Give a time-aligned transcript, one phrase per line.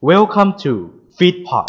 [0.00, 0.72] Welcome to
[1.18, 1.68] Feedpot ส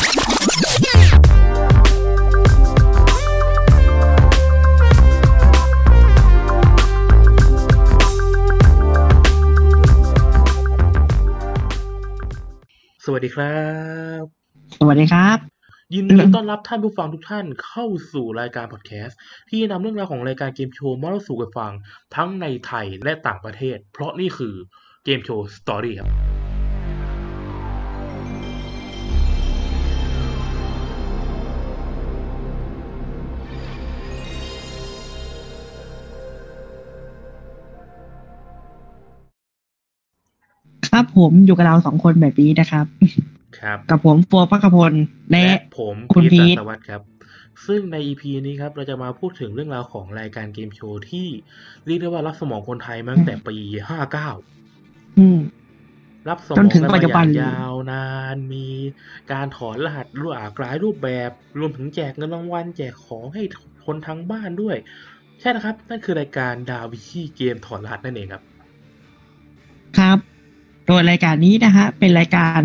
[13.11, 13.55] วัสดีครั
[14.21, 14.23] บ
[14.79, 15.37] สวัสดีครับ
[15.93, 19.17] ยินดีต้อนรับท่านผู้ฟังทุกท่านเข้าสู่รายการพอดแคสต์
[19.49, 21.71] ที่นำเรื่องราวของรายการเกมโชว์มาเล่าสู่กันฟัง
[22.15, 24.53] ทั้งในไทยและต่างประเทศ เพราะนี่คือ
[25.05, 26.38] เกมโชว์ story ครับ
[40.99, 42.85] ครับผมอยู่กับเราสองคนแบบนี้นะครับ
[43.59, 44.93] ครับ กับผมฟัวพักพล
[45.31, 47.01] และและผมคุณพีทพีทสัตวัตครับ
[47.67, 51.27] ซึ่งใน EP นี้ครับ เราจะมาพูดถึงเรื่องราวของรายการเกมโชว์ที่
[51.85, 53.55] เรียกได้ว่ารับสมองคนไทยมาตั้งแต่ปี
[54.37, 55.39] 59อืม
[56.29, 58.65] รับสมจอนงถึงกันปัมาจจุบันอย่างยาวนาน มี
[59.31, 63.43] การถอนรหัสรูปหลากหลายรูปแบบ รวมถึงแจกเงินรางวัลแจกของให้
[63.85, 64.75] คนทั้งบ้านด้วย
[65.39, 68.43] ใช่นะครับ นั่นคือรายการดาวิชีเกมถอนรหัสนั่นเองครับ
[69.97, 70.28] ครับ
[70.89, 72.59] โดยรายการนี้นะฮะเป็นรายการ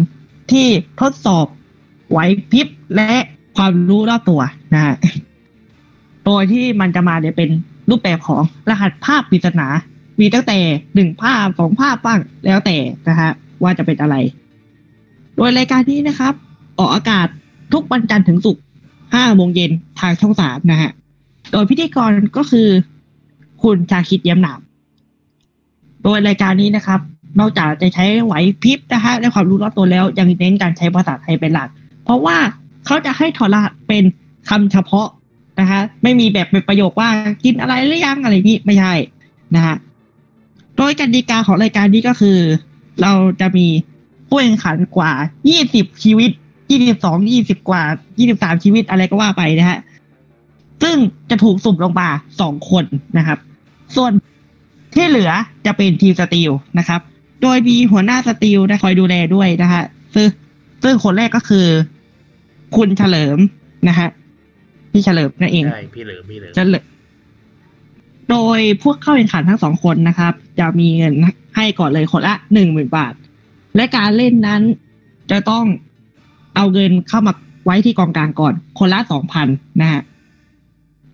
[0.51, 0.67] ที่
[1.01, 1.47] ทดสอบ
[2.11, 2.19] ไหว
[2.51, 2.67] พริบ
[2.97, 3.13] และ
[3.57, 4.41] ความรู้รอบตัว
[4.75, 4.95] นะฮะ
[6.25, 7.51] โดยที่มันจะมาเนี่ยเป็น
[7.91, 9.67] รูปแบบของรหัสภาพปริศนา
[10.21, 10.59] มีตั้งแต่
[10.95, 12.77] หนึ่งภาพสองภาพบ้างแล้วแต่
[13.09, 13.31] นะฮะ
[13.63, 14.17] ว่าจะเป็นอะไร
[15.37, 16.35] โดยรายการนี้นะครับ
[16.79, 17.27] ออกอากาศ
[17.73, 18.63] ทุกวันจันทร์ถึงศุกร์
[19.15, 20.91] ห้าโมงเย็นทางช่องสามนะฮะ
[21.53, 22.69] โดยพิธีกรก็คือ
[23.63, 24.61] คุณชาคิดเยี่ยมหนาม
[26.03, 27.01] โดยรายการนี้นะครับ
[27.39, 31.69] นอกจากจะใช้ไหวพริบนะฮะและความรู้รอบตัวแล้วยังเน้นการใช้ภาษาไทยเป็นหลัก
[32.05, 32.37] เพราะว่า
[32.87, 34.05] เขาจะให้ถอดรหัสเป็น
[34.49, 35.09] คำเฉพาะ
[35.61, 37.09] นะฮะไม่มีแบบเป็นประโยคว่า
[37.45, 38.95] กินอะไรหรือยังอะไรนี้ไม่ใช่
[39.57, 39.77] นะฮะ
[40.77, 42.39] โดยกติกาของรายการนี้ก็คือ
[43.03, 43.67] เราจะมี
[44.29, 45.13] ผู้แข่งขันกว่า
[45.57, 46.31] 20 ชีวิต
[46.81, 47.83] 22 20 กว่า
[48.23, 49.79] 23 ชีวิตอะไรก็ว่าไปนะฮะ
[50.83, 50.97] ซึ่ง
[51.31, 52.09] จะถูกสุ่มลงมา
[52.41, 52.85] สองคน
[53.19, 53.39] นะครับ
[53.97, 54.13] ส่วน
[54.95, 55.31] ที่เหลือ
[55.67, 57.01] จะเป็นทีมสตีลนะครับ
[57.43, 59.85] โดยมีหัวหน้าสตีลนะคอยดูแลด้วยนะฮะ
[60.15, 60.27] ซึ่ง
[60.83, 61.67] ซึ่งคนแรกก็คือ
[62.77, 63.39] คุณเฉลิม
[63.89, 64.09] นะฮะ
[64.93, 66.85] พี่เฉลิมนั่นเองใช่พี่เหลิมพี่เหลิมจะเลย
[68.31, 71.15] โดยพวกเข้าแข่งขันทั้งสองคนนะครับ จะมีเงิน
[71.57, 73.15] ให้ก่อนเลยคนละหนึ่งหมื่นบาท
[73.77, 74.63] และการเล่นนั้น
[75.31, 75.65] จะต้อง
[76.57, 77.33] เอาเงินเข้ามา
[77.65, 79.49] ไว้ที่กองกลางก่อน คนละสองพัน
[79.81, 80.01] นะฮะ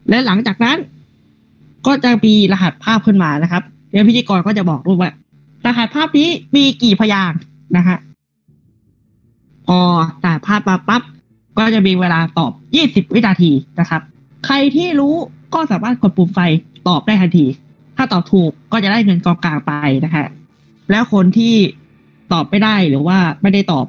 [0.09, 0.79] และหลังจากนั้น
[1.87, 5.11] ก็จะมีรหัสภาพขึ้นมานะครับเดี๋ยวพิธีกรก็จะบอกด้วยว่า
[5.67, 7.41] รหัสภาพนี้มีกี่พยางค์
[7.77, 7.99] นะฮะ
[9.67, 9.79] พอ
[10.23, 11.03] รหัสภาพมาปั๊บ
[11.59, 12.53] ก็จะมีเวลาตอบ
[12.85, 14.03] 20 วินาทีนะครับ
[14.47, 15.15] ใครที่รู้
[15.55, 16.41] ก็สามารถกดปุ่มไฟ
[16.89, 17.47] ตอบได้ทันที
[17.97, 19.73] ถ้าตอบถูกก็จะได้เงินกองกลางไป
[20.05, 20.27] นะฮะ
[20.91, 21.55] แล้วคนที่
[22.33, 23.87] ตอบไม่ได้หรือว่าไม่ได้ตอบ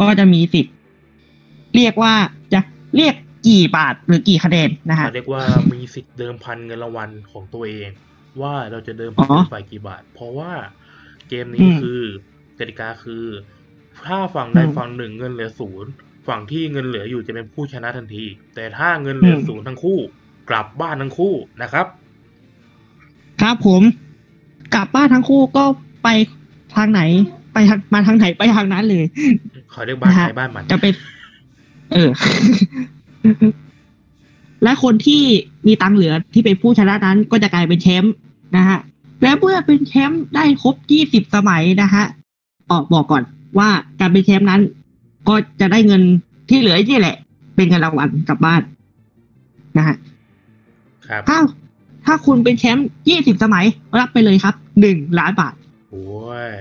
[0.00, 0.74] ก็จะมีสิทธิ์
[1.76, 2.14] เรียกว่า
[2.52, 2.60] จะ
[2.96, 3.14] เรียก
[3.48, 5.42] กี่บาทหรือกี่คะแนนนะฮะเขาเรียกว่า
[5.72, 7.88] มีสิทธิ์เดิมพันเงินรางวัลของตัวเอง
[8.42, 10.52] ว่าเราจะเดิมอ๋พันอฝ่ายกี่บาท เพราะว่า
[11.28, 12.00] เกมอืนี้มคือ
[12.58, 13.24] กติกาคือ
[14.06, 15.90] ถ้าฝั่งใดอืมฝั่งหนึ่งเงินเหลือศูนย์
[16.28, 18.24] ฝั่งที่เงินเหลืออยู่จะเป็นผู้ชนะทันที
[18.54, 19.98] แต่ถ้าเงินเหลืออมศูนย์ทั้งคู่
[20.50, 21.86] กลับบ้านทั้งคู่นะครับ
[23.42, 23.82] ครับผม
[24.74, 25.64] กลับบ้านทั้งคู่ก็
[26.04, 26.08] ไป
[26.76, 27.02] ทางไหน
[27.52, 29.04] ไปทางมาทางไหนไปทางนั้นเลย
[29.72, 30.94] ขอเรียกบ้านนะฮะใครบ้านมันจะเป็น
[31.92, 32.10] เออ
[34.62, 35.22] และคนที่
[35.66, 38.14] มีตังค์เหลือที่เป็นผู้ชนะนั้นก็จะกลายเป็นแชมป์
[38.56, 38.78] นะฮะ
[39.22, 40.76] และเมื่อเป็นแชมป์ได้ครบ
[41.08, 42.04] 20 สมัยนะฮะ
[42.70, 43.22] ออกบอกก่อน
[43.58, 43.70] ว่า
[44.00, 44.62] การเป็นแชมป์นั้น
[45.28, 46.02] ก็จะได้เงิน
[46.48, 47.16] ที่เหลือนี่แหละ
[47.56, 48.62] เป็นเงินรางวัลกลับบ้าน
[49.78, 49.96] นะฮะ
[51.08, 51.38] ครับถ้า
[52.06, 53.64] ถ้าคุณเป็นแชมป์ 20 สมัย
[53.98, 54.54] รับไปเลยครับ
[54.86, 55.54] 1 ล้านบาท
[55.90, 56.04] โอ้
[56.48, 56.52] ย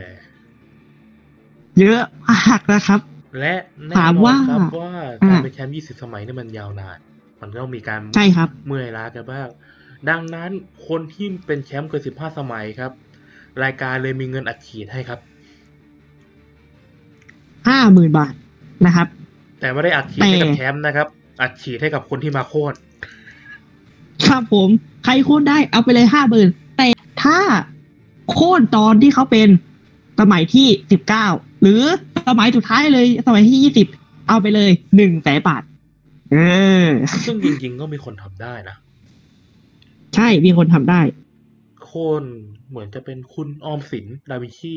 [1.80, 3.00] เยอะมากนะครับ
[3.40, 3.54] และ
[3.88, 4.94] แน่ถามนอนว่าครับว่า
[5.24, 6.98] อ่าการเป็นแชมป์ 20 สมัยนี่มันยาวนาน
[7.42, 9.48] มันก็ต้องมีการใช่ครับ เมื่อยล้ากันบ้าง
[10.10, 10.50] ดังนั้น
[10.88, 12.92] คนที่เป็นแชมป์เกิน 15 สมัยครับ
[13.64, 15.20] รายการเลยมีเงินอัดฉีดให้ครับ
[17.68, 18.34] 50,000บาท
[18.86, 19.08] นะครับ
[19.60, 21.08] แต่ไม่ได้อัดฉีดให้กับแต่แชมป์นะครับ
[21.42, 22.74] อัดฉีดให้กับคนที่มาโค่น
[24.28, 24.70] ครับผม
[25.04, 26.48] ใครโค่นได้เอาไปเลยห้าหมื่น
[26.78, 26.88] แต่
[27.24, 27.40] ถ้า
[28.32, 29.50] โค่นตอนที่เขาเป็น
[30.20, 31.28] สมัยที่สิบเก้า
[31.62, 31.82] หรือ
[32.28, 33.88] สมัยสุดท้ายเลย สมัยที่ยี่สิบ
[34.28, 35.64] เอาไปเลยหนึ่งแสนบาท
[36.32, 36.38] เอ
[36.86, 36.88] อ
[37.26, 38.76] ซึ่งจริงๆก็มีคนทำได้นะ
[40.18, 41.02] ใช่มีคนทำได้
[41.84, 42.24] โค่น
[42.70, 44.76] เหมือนจะเป็นคุณออมสินดาวินชี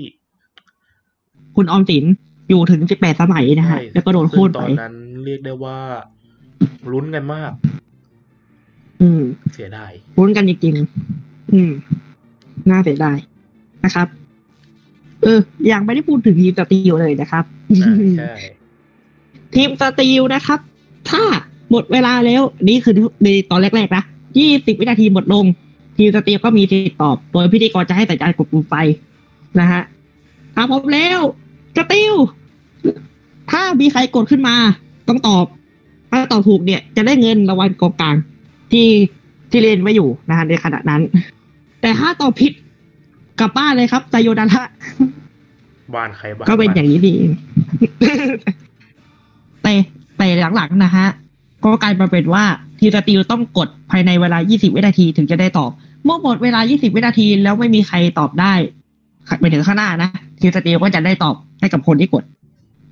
[1.57, 2.05] คุณออมสิน
[2.49, 4.95] อยู่ถึงสิบแปดสมัยนะฮะใช่แล้วก็โดนโค่นซึ่งตไปอนนั้น
[5.25, 5.79] เรียกได้ว่า
[6.93, 7.53] ลุ้นกันมาก
[9.01, 9.23] อืม
[9.55, 11.71] เสียดายลุ้นกันจริงๆอืม
[12.71, 13.19] น่าเสียดาย
[13.85, 14.09] นะครับ
[15.23, 15.41] เออ
[15.73, 17.45] ยังไม่ได้พูดถึงทีมสตีลเลยนะครับ
[17.83, 18.33] อ่าใช่
[19.55, 20.59] ทีมสตีลนะครับ
[21.11, 21.23] ถ้า
[21.71, 22.95] หมดเวลาแล้ว นี่คือ
[23.25, 24.05] ในตอนแรก ๆ นะ
[24.39, 25.45] ยี่สิบวินาทีหมดลง
[25.97, 28.75] ทีมสตีลก็มีสิทธิ์ตอบ โดยพิธีกรจะให้สัญญาณกดปุ่มไฟ
[29.61, 29.83] นะฮะ
[30.55, 31.19] ถ้าพร้อมแล้ว
[31.77, 32.15] สตีล
[33.51, 34.57] ถ้ามีใครกดขึ้นมา
[35.09, 35.47] ต้องตอบ
[36.11, 38.17] ถ้าตอบถูกเนี่ย จะได้เงินรางวัลกองกลาง
[38.73, 38.89] ที่
[39.51, 41.03] ที่เล่นไว้อยู่นะฮะในขณะนั้น
[41.81, 42.53] แต่ถ้าตอบผิด
[43.41, 44.63] กลับบ้านเลยครับไซโยดาระ
[45.95, 47.31] บ้านใครบ้านก็เป็นอย่างนี้นี่เอง
[49.63, 49.73] แต่
[50.19, 51.07] แต่หลังๆนะฮะ
[51.65, 52.45] ก็กลายมาเป็นว่า
[52.81, 55.71] ทีมสตีลต้องกดภายในเวลา 20 วินาทีถึงจะได้ตอบ
[56.05, 58.55] เมื่อหมดเวลา 20 วินาทีแล้วไม่มีใครตอบได้
[59.41, 60.11] ไปถึงข้างหน้านะ
[60.41, 62.25] ทีมสตีลก็จะได้ตอบให้กับคนที่กด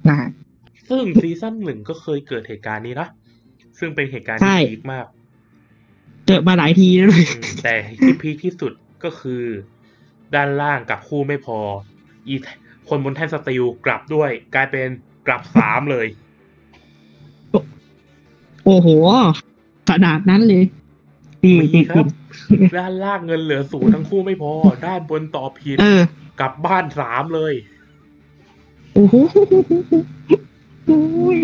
[0.08, 0.28] นะฮะ
[0.88, 3.08] ซึ่งซีซั่นหนึ่งก็เคยเกิดเหตุการณ์นี้นะ
[3.78, 5.06] ซึ่งเป็นเหตุการณ์ใช่ที่พีคมาก
[6.26, 8.72] เจอมาหลายทีแล้วด้วยอืมแต่ที่พีคที่สุด
[9.04, 9.42] ก็คือ
[10.34, 11.58] ด้านล่างกับคู่ไม่พอ
[12.28, 12.34] อี
[12.88, 14.88] คนบนแท่นสตีลกลับด้วย กลายเป็น
[15.26, 16.06] กลับสามเลย
[18.64, 18.88] โอ้โห
[19.88, 20.64] ขนาดนั้นเลย
[21.44, 22.06] ดีมีดีครับ
[22.76, 24.52] ด้านล่างเงินเหลือศูนย์ทั้งคู่ไม่พอ
[24.86, 26.00] ด้านบนต่อผิดเออ
[26.40, 27.52] กลับบ้านสามเลย
[28.94, 29.14] โอ้โห
[30.88, 31.40] อุ้ย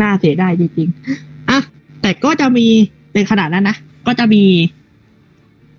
[0.00, 1.58] น่าเสียดายจริงๆอะ
[2.02, 2.66] แต่ก็จะมี
[3.14, 3.76] ในขนาดนั้นนะ
[4.06, 4.42] ก็จะมี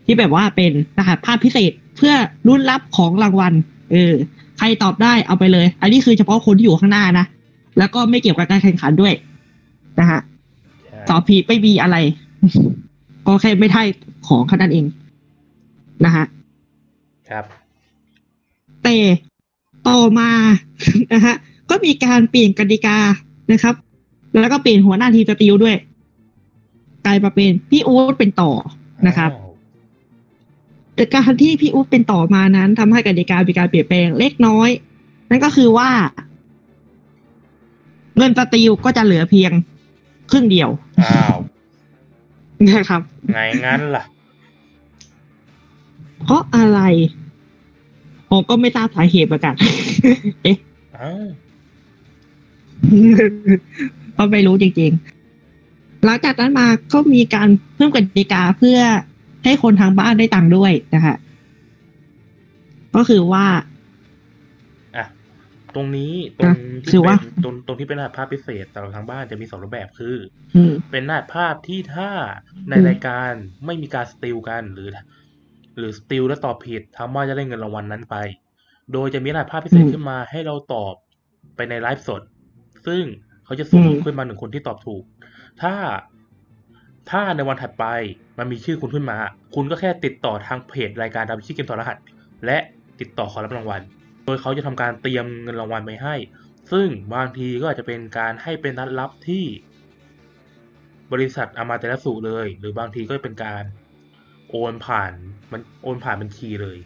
[0.06, 2.14] ที่แบบว่าเป็นรหัสภาพพิเศษเพื่อ
[2.48, 3.54] รุ่นรับของรางวัล
[3.92, 4.14] เออ
[4.58, 7.26] ใครตอบได้เอาไปเลย อันนี้คือเฉพาะคนที่อยู่ข้างหน้านะ
[7.78, 9.14] แล้วก็ไม่เกี่ยวกับการแข่งขันด้วย
[10.00, 10.20] นะฮะ
[11.10, 11.98] ตอบผิดไม่มีอะไร
[13.28, 13.82] ก็แค่ไม่ได้
[14.28, 14.86] ของแค่นั้นเอง
[16.06, 16.26] นะฮะ
[17.30, 17.46] ครับ
[18.84, 18.98] แต่
[19.88, 20.30] ต่อมา
[21.14, 21.36] นะฮะ
[21.70, 22.98] ก็มีการเปลี่ยนกติกา
[23.52, 23.76] นะครับ
[24.42, 25.76] แล้วก็เปลี่ยนหัวหน้าทีมสตีลด้วย
[27.06, 28.52] กลายมาเป็นพี่อู๊ดเป็นต่อ
[29.08, 29.52] นะครับอ้าว
[30.96, 34.70] แต่การที่พี่อู๊ดเป็นต่อมานั้นทำให้กติกามีการเปลี่ยนแปลงเล็กน้อย
[35.30, 35.90] นั่นก็คือว่า
[38.18, 39.52] เงินสตีลก็จะเหลือเพียง
[40.32, 40.70] ครึ่งเดียว
[41.04, 41.36] อ้าว
[42.70, 43.02] นะครับ
[43.32, 44.04] ไงงั้นล่ะ
[46.24, 46.80] เพราะอะไร
[48.30, 49.56] ผมก็ไม่ทราบสาเหตุเหมือนกัน
[50.44, 50.58] เอ๊ะ
[50.98, 51.28] อ้าว
[54.18, 58.80] ก็ไม่รู้จริงๆ หลังจากนั้นมาก็มีการเพิ่มกติกาเพื่อ
[59.44, 61.16] ให้คนทางบ้านได้ตังค์ด้วยนะคะ
[62.96, 63.62] ก็คือว่าอะ
[65.76, 70.18] ตรงนี้ตรงอะที่คือว่าเป็นตรงตรงที่เป็นรหัสภาพพิเศษสำหรับทางบ้านจะมีสองรูปแบบคือ
[70.56, 72.10] อืมเป็นรหัสภาพที่ถ้า
[72.70, 73.32] ในอืมรายการ
[73.66, 74.90] ไม่มีการสติลกันหรือ
[75.78, 78.16] หรือสติลแล้วตอบผิดทางบ้านจะได้เงินรางวัลนั้นไป
[78.94, 80.94] โดยจะมีรหัสภาพพิเศษขึ้นมาให้เราตอบ
[81.56, 82.22] ไปในไลฟ์สด
[82.88, 83.04] ซึ่ง
[83.46, 85.04] เขาจะสุ่มขึ้นมาหนึ่งคนที่ตอบถูก
[85.62, 85.74] ถ้า
[87.10, 87.86] ถ้าในวันถัดไป
[88.38, 89.18] มันมีชื่อคุณขึ้นมา
[89.56, 91.98] คุณก็แค่ติดต่อทางเพจรายการดาวิชีเกมถอดรหัส
[92.46, 92.58] และ
[93.00, 93.82] ติดต่อขอรับรางวัล
[94.26, 96.16] โดยเขาจะทำการเตรียมเงินรางวัลไปให้
[96.72, 99.46] ซึ่งบางทีก็อาจจะเป็นการให้เป็นนัดลับที่
[101.12, 103.64] บริษัทอามาเตลสุเลย หรือบางทีก็เป็นการ
[104.50, 105.12] โอนผ่าน
[105.52, 106.78] มันโอนผ่านบัญชีเลย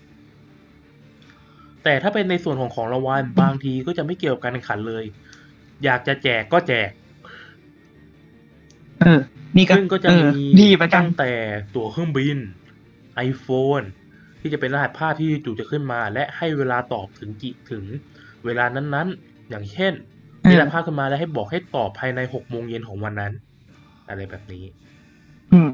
[1.83, 5.03] แต่ถ้าเป็นในส่วนของของรางวัลบางทีก็จะไม่เกี่ยวกับการแข่งขันเลย
[5.83, 6.89] อยากจะแจกก็แจก
[9.01, 9.19] เออ
[9.57, 11.31] นี่ก็ซึ่งก็จะเออมีดีเหมือนกันตั้งแต่
[11.75, 12.37] ตั๋วเครื่องบิน
[13.29, 13.85] iPhone
[14.45, 17.83] ที่จะเป็นรหัสภาพที่จู่จะขึ้นมา และให้เวลาตอบถึงกี่ถึง
[18.45, 19.93] เวลานั้นๆ อย่างเช่น
[20.41, 23.33] เออมีรหัสภาพขึ้นมาแล้วให้บอกให้ตอบภายในหกโมงเย็นของวันนั้น
[24.09, 24.63] อะไรแบบนี้
[25.53, 25.69] อืม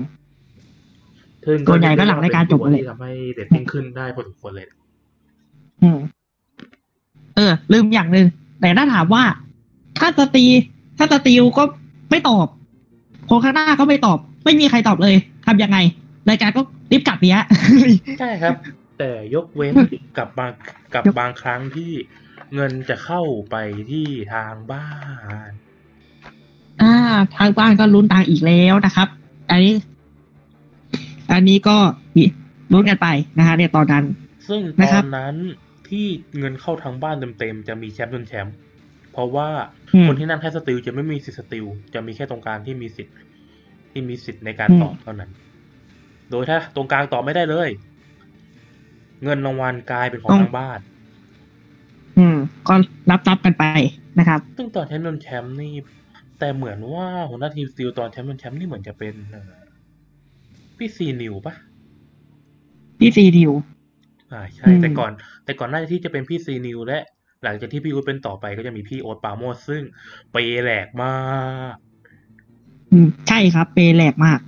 [1.46, 4.67] ซึ่งส่วนใหญ่ก็หลังรายการจบเป็นเลยที่ทำให้เรตติ้งขึ้นได้พอสมควรเลย
[5.81, 5.98] อืม
[7.36, 8.27] เออ ลืมอย่างหนึ่ง
[8.62, 9.24] แต่ถ้าถามว่า
[10.00, 10.46] ถ้าสตรี
[10.98, 11.63] ถ้าสตรีลก็
[12.10, 12.48] ไม่ตอบ
[13.29, 15.15] คนข้างหน้าก็ไม่ตอบ ไม่มีใครตอบเลย
[15.46, 15.77] ทำยังไง
[16.29, 17.41] รายการก็ รีบกลับเนี้ย
[18.19, 18.55] ใช่ครับ
[19.00, 19.74] แต่ยกเว้น
[20.17, 20.51] กับบาง
[20.95, 21.91] กับบางครั้งที่
[22.55, 23.21] เงินจะเข้า
[23.51, 23.55] ไป
[23.91, 24.89] ที่ทางบ้า
[25.50, 25.51] น
[26.81, 26.93] อ่า
[27.38, 29.07] ทางบ้านก็ลุ้นตังค์อีกแล้วนะครับ
[29.51, 29.74] อันนี้
[31.31, 31.77] อันนี้ก็
[32.15, 32.24] มี
[32.71, 33.07] ลุ้นกันไป
[33.38, 34.05] นะฮะเนี่ยตอนนั้น
[34.48, 35.36] ซึ่งนะครับตอนนั้น
[35.89, 36.05] ที่
[36.38, 38.55] เงินเข้าทางบ้านเต็มๆจะมีแชมป์ชนแชมป์
[39.13, 39.50] เพราะว่า
[39.93, 43.15] อืมคนที่นั่งแค่ steal จะไม่มีสิทธิ์ steal จะมีแค่ตรงกลางที่มีสิทธิ์
[43.91, 45.29] ที่มีสิทธิ์ในการอืมตอบเท่านั้น
[46.31, 47.69] โดยถ้าตรงกลางตอบไม่ได้เลย
[49.23, 50.79] เงินรางวัลกลายเป็นของทางบ้าน
[52.17, 52.73] อืม ก็
[53.11, 53.63] รับรับกันไป
[54.19, 55.73] นะครับ ซึ่งตอนแชมป์ชนแชมป์นี่
[56.39, 59.51] แต่เหมือนว่าหัวหน้าทีม steal ตอนแชมป์ชนแชมป์นี่เหมือนจะเป็นเอ่อ
[60.77, 61.53] พี่ซีนิวปะ
[63.00, 63.51] พี่ซีดิว
[64.31, 65.11] อ่าใช่อืมแต่ก่อน
[65.45, 67.00] แต่ก่อนหน้าที่จะเป็นพี่ซีนิวและ
[67.43, 69.81] หลังจากที่พี่อู๊ดเป็นต่อไปก็จะมีพี่โอ๊ตปราโมชซึ่ง
[70.31, 71.13] เปย์แหลกมา
[71.73, 71.75] ก
[72.91, 74.39] อืม ใช่ครับ เปย์แหลกมาก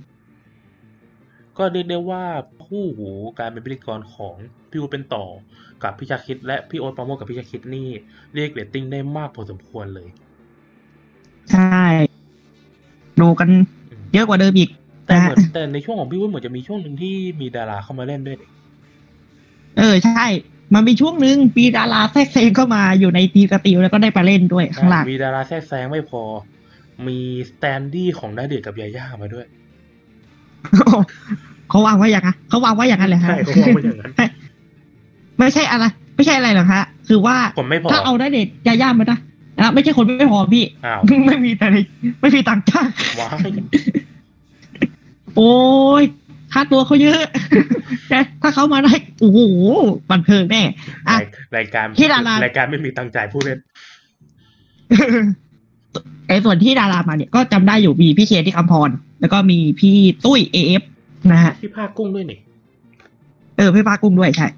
[1.58, 2.24] ก็เรียกได้ว่า
[2.64, 4.34] คู่หูการเป็นพิธีกรของ
[4.70, 5.24] พี่อู๊ดเป็นต่อ
[5.82, 7.88] กับพี่ชาคริต และพี่โอ๊ตปราโมชกับพี่ชาคริตนี่
[8.34, 10.08] เรียกเรตติ้งได้มากพอสมควรเลย
[11.50, 11.64] ใช่
[13.20, 13.48] ดูกัน
[13.90, 14.70] อืมเยอะกว่าเดิมอีก
[15.06, 18.50] แต่นะเหฮะมือนแต่ในช่วงของพี่อู๊ดเหมือนจะมีช่วงหนึ่งที่มีดาราเข้ามาเล่นด้วยนี่
[19.78, 20.26] เออใช่
[20.74, 26.22] มันมีช่วงหนึ่งปีดาราแทรกแซงเข้ามาอยู่ในทีมสติลแล้วก็ได้ไปเล่นด้วยข้างหลังมีดาราแทรกแซงไม่พอ
[27.06, 27.12] มี
[27.50, 29.46] สแตนดี้ของนาเดชน์กับยาย่ามาด้วย
[31.70, 34.30] เขาวางไว้อย่างนั้นเขาวางไว้อย่างนั้นเลยฮะใช่เขาวางไว้อย่างนั้น
[35.38, 35.84] ไม่ใช่อะไร
[36.16, 39.18] ไม่ใช่อะไรหรอกฮะ คือว่าคนไม่พอถ้าเอาได้เด็ดยาย่ามานะ
[39.58, 41.66] นะไม่ใช่คนไม่พอพี่อ้าวไม่มีแต่
[42.20, 42.88] ไม่มีตังค์จ้าง
[43.20, 43.48] ว้าย
[45.36, 45.54] โอ้
[46.00, 46.04] ย
[46.52, 47.22] ค่าตัวเขาเยอะ
[48.08, 49.40] แต่ถ้าเขามาได้โอ้โห
[50.10, 50.62] บันเทิงแน่
[51.08, 51.16] อะ
[51.56, 53.58] รายการที่ดารารายการไม่มีตังค์จ่ายผู้เล่น
[56.28, 58.90] ไอ้ส่วนที่ดารามาเนี่ยก็จำได้อยู่มีพี่เคนที่คำพร
[59.20, 60.82] แล้วก็มีพี่ตุ้ยเอฟ
[61.32, 62.38] นะฮะพี่ภาคกุ้งด้วยนี่
[63.56, 64.48] เออพี่ปากุ้งด้วยใช่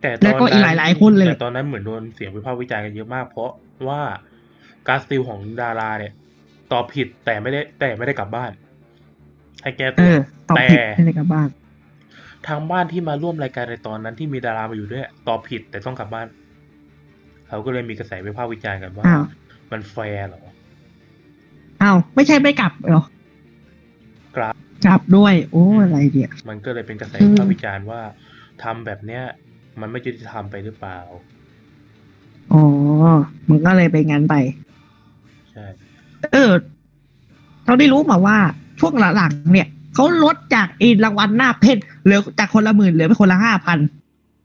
[0.00, 3.50] แต่ตอนแล้วก็อีกหลายๆคนเลยแต่ตอนนั้นเหมือนโดนเสียงวิพากษ์วิจารณ์กันเยอะมาก เพราะ
[3.88, 4.00] ว่า
[4.88, 6.12] การสติลของดาราเนี่ย
[6.72, 8.50] ตอบผิดแต่ไม่ได้ แต่ไม่ได้กลับบ้าน
[9.62, 10.16] ให้แก้เอตัวอ
[10.50, 11.48] ตอบผิดแต่ให้เลยกลับบ้าน
[12.46, 16.26] ทางบ้านที่มาร่วมรายการในตอนนั้นที่มีดารามาอยู่ด้วย ตอบผิดแต่ต้องกลับบ้าน
[17.48, 19.24] เขาก็เลยมีกระแสวิพากษ์วิจารณ์กันว่าอ้าว
[19.72, 20.40] มันแฟร์เหรอ
[21.82, 23.04] อ้าวไม่ใช่ไม่กลับเหรอ
[24.36, 24.54] กลับ
[24.86, 28.00] กลับด้วย โอ้อะไรเนี่ยมันก็เลยเป็นกระแสอืมวิพากษ์วิจารณ์ว่า
[28.62, 29.22] ทำแบบเนี้ย
[29.80, 30.98] มันไม่ยุติธรรมไปหรือเปล่า
[32.52, 32.62] อ๋อ
[33.48, 34.34] มันก็เลยไปงั้นไป
[35.52, 35.66] ใช่
[36.32, 36.52] เออ
[37.66, 38.38] เราได้รู้มาว่า
[38.80, 43.78] ช่วงหลังๆเนี่ยเขาลดจากอีรางวัลหน้าเพชรเหลือจากคนละหมื่นเหลือไปคนละห้าพัน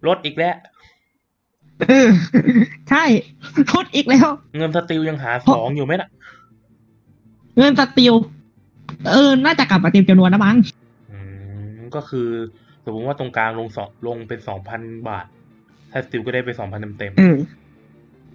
[0.08, 0.56] ลดอีกแล้ว
[1.82, 2.08] เออ
[2.90, 3.04] ใช่
[3.72, 4.28] ลดอีกแล้ว
[4.58, 6.10] เงินสติลยังหาสองอยู่ไหมน่ะ
[7.58, 8.14] เงิน steal
[9.12, 10.58] เออ น่าจะกลับมาเต็มจำนวนนะมั้ง
[11.12, 11.18] อื
[11.76, 12.30] มก็คือ
[12.86, 15.26] สมมติว่าตรงกลางลงสองลงเป็นสองพันบาท
[15.92, 17.38] ถ้า steal ก็ได้ไปสองพันเต็มเออ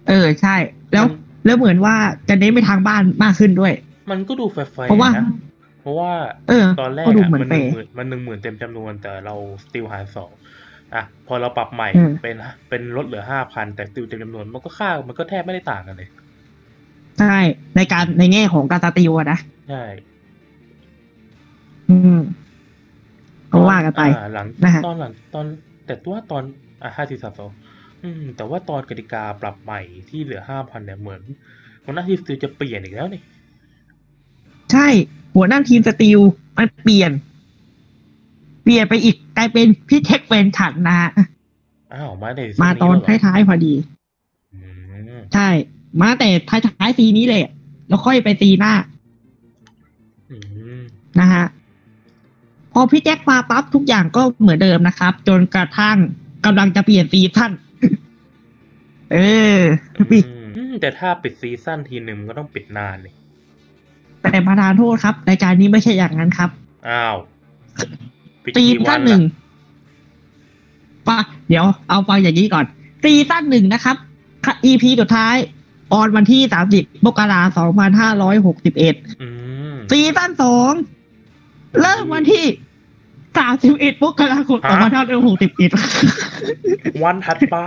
[0.07, 0.55] เออ ใช่
[0.93, 1.05] แล้ว
[1.45, 1.95] แล้วเหมือนว่า
[2.29, 5.25] จะเน้นไปทางบ้านมากขึ้นด้วยๆมันก็ดูแฟร์ๆเพราะว่านะ
[5.81, 6.11] เพราะว่า
[6.49, 10.31] เออตอนแรกก็ดูอะเหมือนมันหนึ่งเฟร์หมื่นมันหนึ่งหมื่นเต็มจำนวนแต่เรา steal หารสอง
[10.95, 12.35] อะพอเราปรับใหม่อืมเป็น
[12.69, 16.09] เป็นลดเหลือห้าพันแต่ steal เต็มจำนวนมันก็ค่ามันก็แทบไม่ได้ต่างกันเลย
[17.19, 17.37] ใช่
[17.75, 19.39] ในการในแง่ของการสติลอะนะ
[19.69, 19.83] ใช่
[21.89, 22.19] อืม
[23.51, 25.45] ก็ว่ากันไปอ่าหลังนะฮะตอนหลังตอน
[25.85, 26.43] แต่ว่าตอน
[26.83, 27.51] อะห้าสี่สามสอง
[28.03, 31.21] อืมแต่ว่าตอนกติกาปรับใหม่ที่เหลือห้าพันเนี่ยเหมือน
[31.85, 33.21] หัวหน้าที่สติลจะเปลี่ยนอีกแล้วนี่
[34.71, 34.87] ใช่
[35.35, 36.19] หัวหน้าทีมสติล
[36.57, 37.11] มันเปลี่ยน
[38.63, 41.11] เปลี่ยนไปอีกกลายเป็นพี่เทคเวนฉันนะฮะ
[41.93, 43.73] อ้าวมาในมาตอนแล้วเหรท้ายๆพอดี
[44.53, 44.59] อื
[45.19, 45.49] มใช่
[46.01, 47.41] มาแต่ท้ายๆซีนี้เลย
[47.87, 48.73] แล้วค่อยไปซีหน้า
[50.31, 50.37] อื
[50.79, 50.81] ม
[51.19, 51.45] นะฮะ
[52.73, 55.97] พอพี่แจ็คมาปั๊บทุกอย่างก็เหมือนเดิมนะครับ จนกระทั่ง
[56.45, 57.51] กำลังจะเปลี่ยนซีซั่น
[59.13, 59.17] เอ
[59.57, 59.59] อ
[60.11, 60.25] ปิด
[60.57, 63.13] อืมแต่ถ้าปิดซีซั่นทีหนึ่งมันก็ต้องปิดนานเลย
[64.21, 66.49] แต่ประธานโทษครับรายการนี้ไม่ใช่อย่างนั้นครับ
[66.89, 67.15] อ้าว
[68.43, 69.31] ปิดซีกี่วัซั่นนหนึ่งล่ะ
[71.07, 71.19] ปะ
[71.49, 72.65] เดี๋ยวเอาฟังอย่างนี้ก่อน
[73.03, 73.95] ซีซั่นหนึ่งนะครับ
[74.65, 75.35] EP สุดท้าย
[75.91, 79.27] on วันที่สามสิบมกราสองพันห้าร้อยหกสิบเอ็ดอื
[79.71, 80.73] มซีซั่นสอง
[81.81, 82.45] เริ่มวันที่
[83.37, 85.71] สามสิบเอ็ดมกราคมสองพันห้าร้อยหกสิบเอ็ด
[87.03, 87.57] วันถัดไป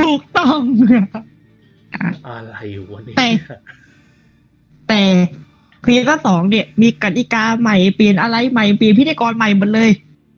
[0.00, 0.60] ถูกต้อง
[2.26, 2.56] อะไร
[2.90, 3.28] วะเนี่ยแต่
[4.88, 5.02] แต่
[5.86, 9.90] ซีซั่นสองเนี่ย มีกติกาใหม่เปลี่ยนอะไรใหม่เปลี่ยนพิธีกรใหม่หมดเลย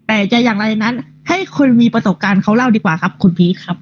[0.09, 0.95] แต่จะอย่างไรนั้น
[1.29, 3.77] ให้คนมีประสบการณ์เขาเล่าดีกว่าครับ คุณพีทครับ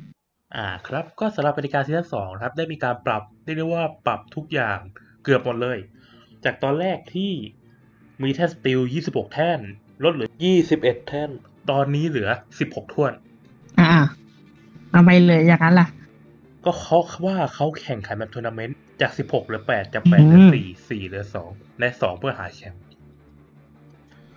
[0.56, 4.78] อ่าครับก็สำหรับกติกาซีซั่นสองนะครับได้มีการปรับเรียกได้ว่าปรับทุกอย่าง
[5.24, 5.78] เกือบหมดเลย
[6.44, 7.32] จากตอนแรกที่
[8.22, 9.58] มีแท่น steal 26 แท่น
[10.04, 10.28] ลดเหลือ
[10.68, 11.30] 21 แท่น
[11.70, 12.28] ตอนนี้เหลือ
[12.60, 13.12] 16ถ้วน
[13.80, 13.90] อ่า
[14.94, 15.88] ทำไมเลยอย่างนั้นล่ะ
[16.64, 20.50] ก็เขาว่าเขาแข่งขันแบบทัวร์นาเมนต์จาก 16เหลือ 8 จาก 8 เหลืออืม
[20.88, 22.82] 4 4 เหลือ 2 และ 2 เพื่อหาแชมป์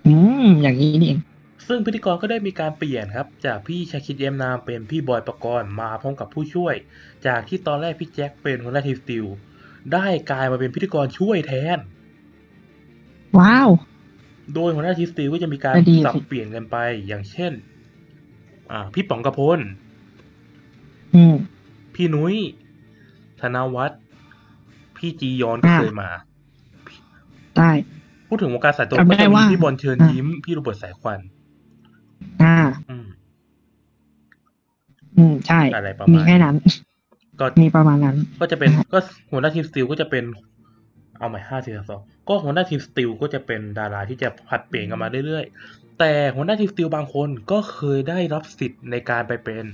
[0.05, 0.13] อื
[0.45, 1.21] ม อย่างนี้นี่เอง
[1.67, 6.75] ซึ่งพิธีกรก็ได้มีการเปลี่ยนครับ จากพี่ชาคิดเยี่ยมนามเป็นพี่บอยประกรณ์มาพร้อมกับผู้ช่วย
[7.27, 9.25] จากที่ตอนแรกพี่แจ็คเป็นหัวหน้าทีมสติล
[9.93, 11.79] ได้กลายมาเป็นพิธีกรช่วยแทน
[13.39, 13.69] ว้าว
[14.53, 16.77] โดยหัวหน้าทีมสติลก็จะมีการก็ดีสิ สับเปลี่ยนกันไป
[17.07, 17.53] อย่างเช่น
[18.71, 19.59] อ่า พี่ป๋องกระพล
[21.15, 21.35] อืม
[21.95, 22.35] พี่นุ้ย
[23.41, 24.01] ธนวัฒน์
[24.97, 26.09] พี่จียอนก็อ่า เคยมา
[27.57, 27.71] ได้
[28.27, 31.19] พูดถึงวงการสายตรงจำได้ก็จะมีว่าพี่บอลเชิญอ่ายิ้ยิ้ม พี่โรเบิร์ตสายควัน
[32.43, 32.55] อ่า
[32.89, 33.05] อืม
[35.17, 36.55] อืม ใช่ อะไรประมีมาณแค่นั้น
[37.39, 38.99] ก็มีประมาณนั้น ก็จะเป็น ก็
[39.31, 40.23] หัวหน้าทีมสติลก็จะเป็น
[41.19, 49.65] เอาใหม่ห้าสี่สามสองก็หัวหน้าทีมสติลก็จะเป็นดาราที่จะผลัดเปลี่ยนกันมาเรื่อยๆ แต่หัวหน้าทีมสติลบางคนก็เคยได้รับสิทธิ์ในการไปเป็น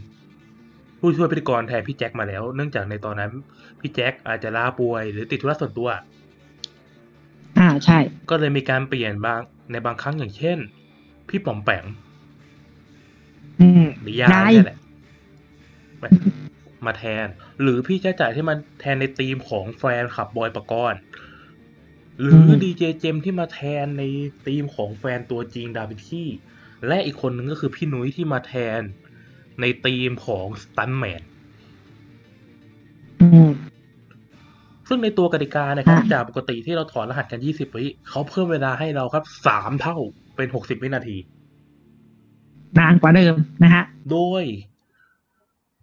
[0.99, 3.31] ผู้ช่วยพิธีกรแทนพี่แจ็คมาแล้ว เนื่องจากในตอนนั้น
[3.79, 5.89] พี่แจ็คอาจจะลาป่วย หรือติดธุระส่วนตัว
[7.57, 7.97] อ่า ใช่
[8.29, 9.39] ก็เลยมีการเปลี่ยนบาง
[9.71, 10.57] ในบางครั้งอย่างเช่น
[11.29, 12.06] พี่ป๋อมแปมอืม
[14.01, 14.77] หรือยายยายนี่แหละ
[16.01, 16.09] มา
[16.85, 17.27] มาแทน
[17.61, 20.99] หรือพี่จ้าจ่ายที่มันแทนในทีมของแฟนขับบอยปกรณ์
[22.21, 24.03] หรือดีเจเจมที่มาแทนใน
[24.45, 26.27] ทีมของแฟนตัวจริงดาวิดที่
[26.87, 28.81] และอีกคนนึงก็คือพี่นุ้ยที่มาแทน
[29.61, 31.21] ในทีมของสตันแมน
[33.21, 33.51] อืม
[34.87, 39.97] ซึ่งในตัวกติกานะครับอะจากปกติที่เราถอนรหัสกัน20วิเขาเพิ่มเวลาให้เราครับ3เท่า
[40.35, 41.17] เป็น60วินาที
[42.79, 44.43] นานกว่าเดิมนะฮะ โดย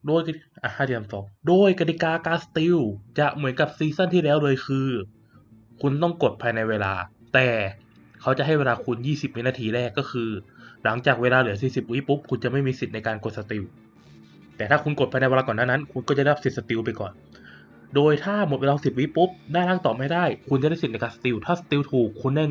[0.06, 0.20] โดย
[0.62, 2.78] อะห้าเดียมสองโดยกติกาการสติล
[3.18, 4.88] จะเหมือนกับซีซั่นที่แล้วเลยคือ
[5.82, 6.92] คุณต้องกดภายในเวลา
[7.34, 7.48] แต่
[8.20, 10.28] เขาจะให้เวลาคุณ 20 วินาทีแรกก็คือ
[10.84, 13.64] หลังจากเวลาเหลือ 40 วิปุ๊บ คุณจะไม่มีสิทธิ์ในการกดสติล
[14.56, 17.12] แต่ถ้าคุณกดภายในเวลาก่อนหน้านั้น คุณก็จะได้รับสิทธิ์สติลไปก่อน
[17.94, 22.44] โดยถ้าหมดเวลา 10 วิปุ๊บได้ร่างต่อไม่ได้ คุณจะได้สิทธิ์ในการสติลถ้าสติลถูกคุณได้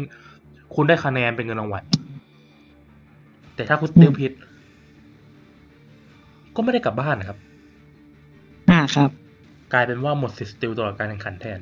[0.75, 1.83] คุณได้คะแนนเป็นเงินรางวัล
[3.55, 4.31] แต่ถ้าคุณสติลผิด
[6.55, 7.37] ก็ไม่ได้กลับบ้านนะครับ
[8.71, 9.09] อ่าครับ
[9.73, 11.59] กลายเป็นว่าหมดสิทธิ์สติลตลอดการแข่งขันแทน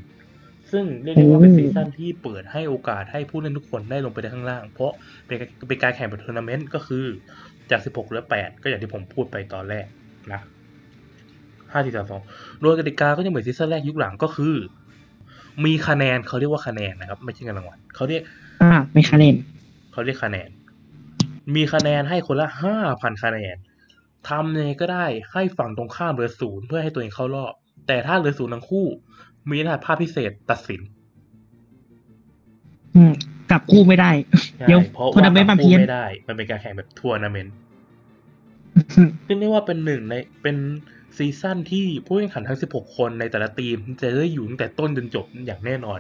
[0.72, 4.92] ซึ่งเรียกได้ว่าเป็นโอ้ซีซั่นที่เปิดให้โอกาสให้ผู้เล่นทุกคนได้ลงไปได้ข้างล่าง เพราะ
[5.26, 7.06] เป็นการเป็นการแข่งแบบทัวร์นาเมนต์ก็คือ
[7.72, 9.86] จาก 16เหลือ 8 ก็อย่างที่ผมพูดไปตอนแรก
[10.34, 10.42] นะ
[11.72, 14.56] 5 4 3 2โดยกติกาก็จะเหมือนซีซั่นแรกยุคหลังก็คือ
[15.66, 18.22] มีคะแนนเขาเรียกว่าคะแนนนะครับ ไม่ใช่เงินรางวัลเขาเรียก
[18.62, 19.36] อ่าไม่คะแนน
[19.92, 20.50] เขาเรียกคะแนน
[21.56, 23.58] มีคะแนนให้คนละห้าพันคะแนน
[24.30, 27.54] ทำยังไงก็ได้ให้ฝั่งตรงข้ามเหลือศูนย์เพื่อให้ตัวเองเข้ารอบ
[27.88, 28.86] แต่ถ้าเหลือศูนย์ทั้งคู่
[29.50, 30.82] มีรหัสภาพพิเศษตัดสิน
[32.96, 33.14] อืม
[33.52, 34.12] กลับคู่ไม่ได้
[34.58, 37.54] ใช่เดี๋ยวเพราะทัวร์นาเมนต์ว่ามันเพี้ยนไม่ได้ มันเป็นการแข่งแบบทัวร์นาเมนต์
[39.28, 40.58] ซึ่งเรียกว่าเป็นหนึ่งในเป็น
[41.18, 46.00] ซีซั่นที่ผู้แข่งขันทั้ง 16 คนในแต่ละทีม จะได้อยู่ตั้งแต่ต้นจนจบอย่างแน่นอน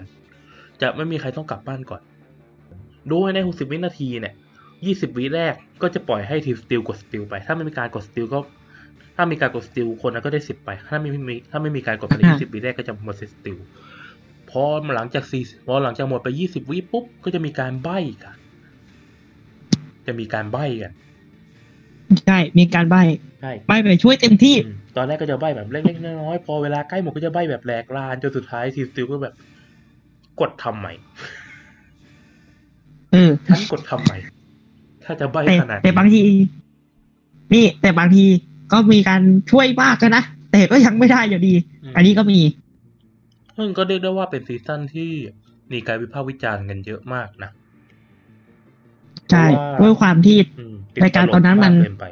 [0.81, 2.01] จะไม่มีใครต้องกลับบ้านก่อน
[3.09, 4.33] โดยใน 60 วินาทีเนี่ย
[4.85, 8.39] 20 วิแรกก็จะปล่อยให้ทีม steal กด steal ไป ถ้าไม่มีการกด steal ก็
[9.15, 13.57] ถ้ามีการกดสติลคนนั้นก็ได้ 10 ไป ถ้าไม่มีถ้าไม่มีการกดภายในอ่า20 วิแรกก็จะหมดสิทธิ์สติล
[14.49, 14.63] พอ
[14.95, 18.35] หลังจากสี่พอหลังจากหมดไป 20 วิปุ๊บก็จะมีการใบ้กัน
[20.07, 20.91] จะมีการใบ้กัน
[22.27, 22.95] ใช่ มีการใบ
[23.41, 29.35] ใช่ใบไปช่วยเต็มที่อืมตอนแรกก็จะใบ้แบบเล็กๆน้อยๆ พอเวลาใกล้หมดก็จะใบ้แบบแหลกลานจนสุดท้ายทีมสติลก็แบบ
[30.39, 30.93] กดทำใหม่
[33.11, 34.17] เออฉันกดทำใหม่
[35.05, 36.21] ถ้าจะใบ้แต่ขนาดนี้แต่บางที
[37.53, 38.25] นี่ แต่บางที
[38.71, 41.53] ก็มีการช่วยมากกันนะ แต่ก็ยังไม่ได้อยู่ดี
[41.91, 42.39] มอันนี้ก็มี
[43.57, 45.11] ซึ่งก็เรียกได้ว่าเป็นซีซั่นที่
[45.71, 47.51] มีการวิพากษ์วิจารณ์กันเยอะมากนะ
[49.31, 52.05] ใช่เพราะว่าด้วยความที่อืมรายการตอนนั้นมันติดตลกากเกินไป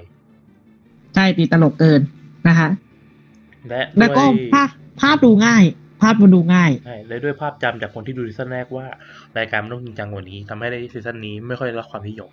[1.15, 2.01] ใช่ตีตลกเกิน
[2.47, 2.69] นะคะ
[3.69, 4.69] และแล้วก็ด้วยภาพ
[5.01, 5.63] ภาพดูง่าย
[6.01, 8.85] ภาพมันดูง่ายใช่และด้วยภาพจำจากคนที่ดูซีซั่นแรกว่า
[9.37, 12.31] รายการมันต้องจริงจังกว่านี้ทำให้ได้ซีซั่นนี้ไม่ค่อยได้รับความนิยม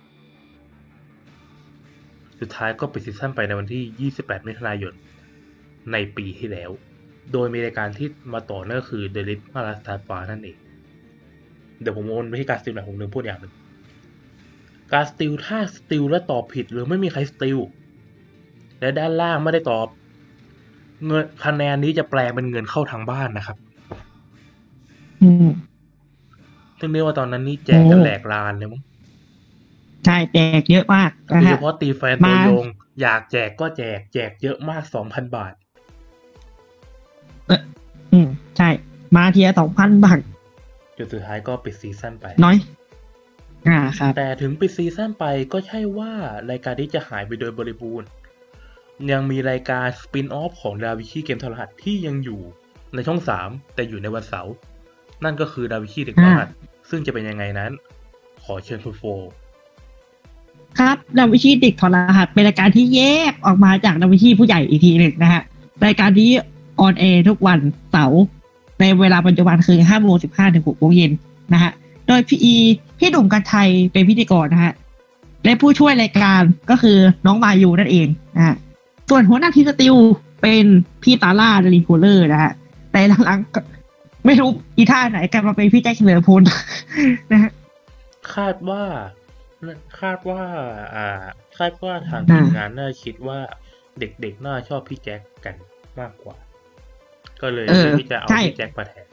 [2.39, 4.93] สุดท้ายก็ปิดซีซั่นไปในวันที่ 28 มิถุนายน
[5.91, 6.69] ในปีที่แล้ว
[7.33, 10.57] โดยมีรายการที่มาต่อนั่นก็คือ The List มาลาสตาฟานั่นเอง
[11.81, 13.53] เดี๋ยวผมโอนไปที่การสติลหน่อยผมลืมพูดอย่างหนึ่ง
[14.93, 17.57] การสติลถ้าสติลและตอบผิดหรือไม่มีใครสติล
[18.79, 19.87] และด้านล่างไม่ได้ตอบ
[21.05, 23.57] เงินคะแนนนี้จะแปลเป็นเงินเข้าทางบ้านนะครับ
[25.21, 25.49] อืม
[26.79, 28.81] ซึ่งเรียกว่าตอนนั้นนี่แจกกันโอ้แหลกลานเลยมั้ง
[30.07, 32.65] ใช่แจกเยอะมากโดนะยเฉฮะพาะตีแฟนตัวยมาง
[33.01, 35.53] อยากแจกก็แจก แจกเยอะมากสองพันบาท
[38.13, 38.69] อืม ใช่
[39.15, 40.19] มาเทียสองพันบาท
[40.97, 42.57] จนสุดท้ายก็ปิดซีซั่นไป น้อย
[43.67, 46.11] อ่าครับ แต่ถึงปิดซีซั่นไปก็ใช่ว่า
[46.49, 48.07] รายการที่จะหายไปโดยบริบูรณ์
[49.11, 52.41] ยังมีรายการสปินออฟของดาวิชีเกมโทรหัสที่ยังอยู่
[52.93, 54.53] ในช่อง3แต่อยู่ในวันเสาร์
[55.23, 56.47] นั่นก็คือดาวินชีเด็กถอดรหัส
[56.89, 57.71] ซึ่งจะเป็นยังไงนั้น
[58.43, 59.03] ขอเชิญคุณโฟ
[60.79, 65.41] ครับดาวินชีเด็กถอดรหัสเป็นรายการที่แยกออกมาจากดาวินชีผู้ใหญ่อีกทีหนึ่งนะฮะ
[65.85, 66.31] รายการนี้
[66.79, 67.59] on air ทุกวัน
[67.91, 68.21] เสาร์
[68.79, 71.11] ในเวลาปัจจุบันคือห้าโมงสิบห้าถึงหกโมงเย็น
[71.53, 71.71] นะฮะ
[72.07, 72.55] โดยพี่อี
[72.99, 74.73] พี่หนุ่มกรรชัยเป็นพิธีกรนะฮะ
[75.45, 78.55] และผู้ช่วยรายการก็คือน้องมายูนั่นเองนะฮะ
[79.09, 79.95] ส่วนหัวหน้าทีม steal
[80.41, 80.65] เป็น
[81.03, 82.51] พี่ตาล่าดลิโคเลอร์นะฮะ
[82.91, 86.41] แต่หลังๆไม่รู้อีท่าไหนกลายมาเป็นพี่แจ็คเฉลิมพล
[87.31, 87.51] นะฮะ
[88.33, 88.83] คาดว่า
[89.99, 90.41] คาดว่า
[90.95, 91.07] อ่า
[91.57, 93.39] คาดว่าทางอ่าทีมงานน่าคิดว่า
[93.99, 95.55] เด็กๆน่าชอบพี่แจ็คกัน
[95.99, 96.37] มากกว่า
[97.41, 99.07] ก็เลยเออเลือกที่จะเอาใช่พี่แจ็คมาแทน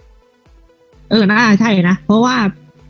[1.10, 2.36] เออน่าใช่นะ เพราะว่า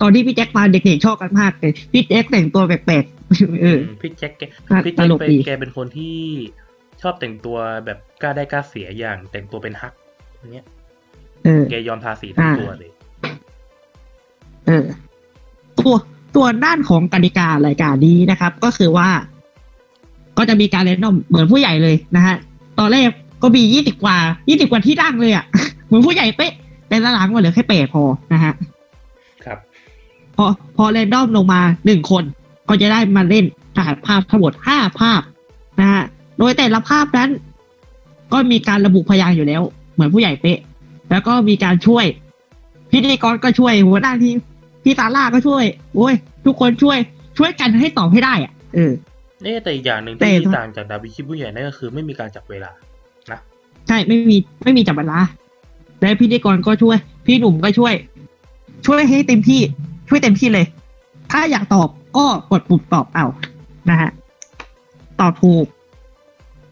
[0.00, 6.18] ตอนที่พี่แจ็คมาเด็กๆชอบกันมากเลยพี่แจ็คแต่งตัวแปลกๆเออมพี่แจ็คแกน่าพี่ตแจ็คลกเป็นดีแกเป็นคนที่
[7.02, 9.94] ชอบแต่งตัวแบบกล้าได้กล้าเสียอย่าง แต่งตัวเป็นฮัก
[10.40, 10.64] อันเนี้ย
[11.44, 12.90] เออแกยอมทาสีทั้งอ่าตัวเลย
[14.66, 14.84] เออ
[15.78, 15.94] ตัว
[16.36, 19.08] ตัวด้านของกติการายการนี้นะครับ ก็คือว่า
[20.38, 22.36] ก็จะมีการเล่นนอมเหมือนผู้ใหญ่เลยนะฮะ
[22.78, 23.08] ตอนแรก
[23.42, 24.16] ก็มียี่สิบกว่า
[24.48, 25.44] ยี่สิบกว่าที่นั่งเลยอะ
[25.86, 26.52] เหมือนผู้ใหญ่เป๊ะ
[26.88, 28.52] แต่ละหลังมาเหลือแค่แปดพอนะฮะ
[29.44, 29.58] ครับ
[30.36, 30.44] พอ
[30.76, 32.24] พอเรนดอมลงมาหนึ่งคน
[32.68, 33.44] ก็จะได้มาเล่น
[33.76, 35.22] ถ่ายภาพทั้งหมดห้าภาพ
[35.80, 36.02] นะฮะ
[36.38, 37.30] โดยแต่ละภาพนั้น
[38.32, 40.58] ก็มีการระบุพยางค์อยู่แล้ว เหมือนผู้ใหญ่เป๊ะ
[41.10, 42.04] แล้วก็มีการช่วย
[42.90, 44.36] พิธีกรก็ช่วยหัวหน้าทีม
[44.84, 46.14] พี่ซาร่าก็ช่วยโอ้ย
[46.46, 46.98] ทุกคนช่วย
[47.38, 48.92] ช่วยกันให้ตอบให้ได้อะเออ
[49.42, 52.70] เอ๊ะแต่อีกอย่างหนึ่งแต่ที่ต่างจากดาวิชีผู้ใหญ่นั่นก็คือ ไม่มีการจับเวลา
[53.30, 53.38] นะ
[53.88, 55.18] ใช่ไม่มีไม่มีจับเวลา
[56.00, 57.94] และพิธีกรก็ช่วย พี่หนุ่มก็ช่วย
[58.86, 59.60] ช่วยให้เต็มที่
[60.08, 60.66] ช่วยเต็มที่เลย
[61.32, 63.26] ถ้าอยากตอบก็กดปุ่มตอบเอา
[63.90, 64.10] นะฮะ
[65.20, 65.66] ตอบถูก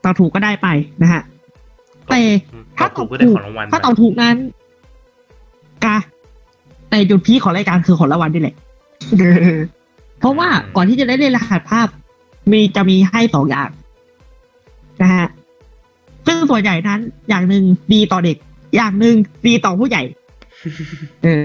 [0.05, 0.68] ตอบถูกก็ได้ไป
[1.03, 1.22] นะฮะ
[2.11, 2.20] แต่
[2.53, 4.37] อืมถ้าตตออบบถูกก็ได้ถูกของรางวัลถ้าไปตอบถูกนั้น
[5.85, 5.96] กา
[6.92, 8.57] แต่จุดพีคของรายการคือของรางวัลนี่แหละ
[9.18, 9.24] เอ
[9.55, 9.57] อ
[10.18, 11.87] เพราะว่าก่อนที่จะได้เล่นรหัสภาพ
[12.50, 13.68] มีจะมีให้สองอย่าง
[15.02, 15.26] นะฮะ
[16.26, 18.37] ซึ่งส่วนใหญ่นั้น อย่างหนึ่งดีต่อเด็ก
[18.76, 19.14] อย่างหนึ่ง
[19.46, 20.02] ดีต่อผู้ใหญ่
[21.22, 21.44] เออ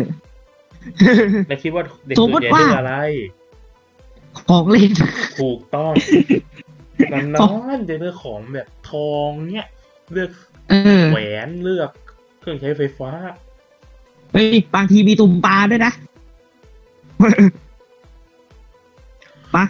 [1.48, 2.96] และคิดว่าเด็กสส่มวนมุติใหญ่ว่าเลือกอะไร
[4.40, 4.92] ของเล่น
[5.40, 5.94] ถูกต้อง
[7.14, 7.22] นา
[7.78, 9.68] นๆจะเลือกของแบบทองเนี่ย
[10.14, 10.30] เลือก
[10.70, 11.90] เออแหวนเลือก
[12.40, 13.12] เครื่องใช้ไฟฟ้า
[14.32, 15.92] เฮ้ยบางทีมีตุ่มปลาด้วยนะ
[19.54, 19.66] ปะ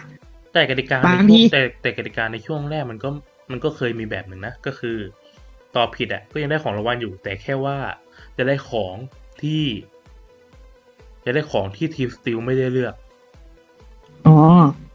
[0.52, 3.08] แต่กติกาในบางช่ทีวงแต่แต่กติกาในช่วงแรกมันก็
[3.50, 4.96] มันก็เคยมีแบบหนึ่งนะ ก็คือ
[5.76, 7.76] ตอบผิดอะ ก็ยังได้ของรางวัลอยู่ แต่แค่ว่า
[8.36, 8.96] จะได้ของ
[9.42, 9.64] ที่
[11.24, 12.94] จะได้ของที่ทีมสติลไม่ได้เลือก
[14.24, 14.32] อ๋อ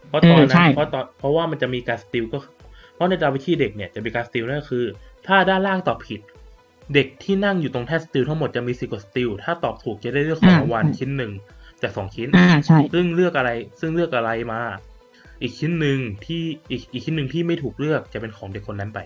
[0.07, 2.37] เพราะตอนเออนั้ใช่นเพราะตอนเพราะว่ามันจะมีการสติลก็
[2.93, 4.85] เพราะในดาวิชีเด็กเนี่ยจะมีการสติลนั่นก็คือ
[5.27, 6.21] ถ้าด้านล่างตอบผิด
[6.93, 11.31] เด็กที่นั่งอยู่ตรงแท่นสติลทั้งหมดจะมีสิทธิ์กดสติลถ้าตอบถูกจะได้เลือกของรางวัลชิ้นหนึ่ง
[11.81, 14.61] จากสองชิ้นอ่าใช่ซึ่งเลือกอะไร ซึ่งเลือกอะไรมา
[15.41, 16.41] อีกชิ้นหนึ่งที่
[16.71, 18.99] อีกอีกชิ้นหนึ่งที่ไม่ถูกเลือกจะเป็นของเด็กคนนั้นไป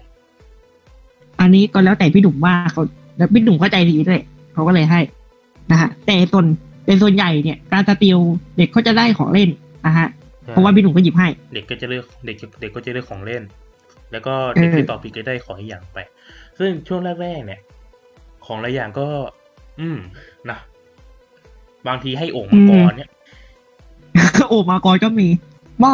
[1.40, 2.82] อันนี้ก็แล้วแต่พี่หนุ่มว่าเขา
[3.18, 4.22] แล้วพี่หนุ่มเข้าใจดีด้วย
[4.54, 5.02] เขาก็เลยให้
[5.72, 6.46] นะฮะแต่ส่วน
[6.86, 8.18] เป็นส่วนใหญ่เนี่ย การสติล
[8.58, 9.50] เด็กเขาจะได้ของเล่น
[9.86, 10.08] นะฮะ
[10.50, 13.44] เพราะว่าพี่หนุ่มก็หยิบให้ เด็กก็จะเลือกเด็กเด็กก็จะเลือกของเล่น
[14.12, 16.00] แล้วก็เด็กเออที่ตอบผิดก็ได้ของอีกอย่างไป
[16.60, 17.62] ซึ่งช่วงแรกๆเนี่ย
[18.46, 19.08] ของหลายอย่างก็
[19.82, 19.98] อืม
[20.50, 20.58] นะ
[21.88, 23.10] บางทีให้โอ่งมังกรเนี่ย
[24.50, 25.28] โอมากรก็มี
[25.80, 25.93] หม้อ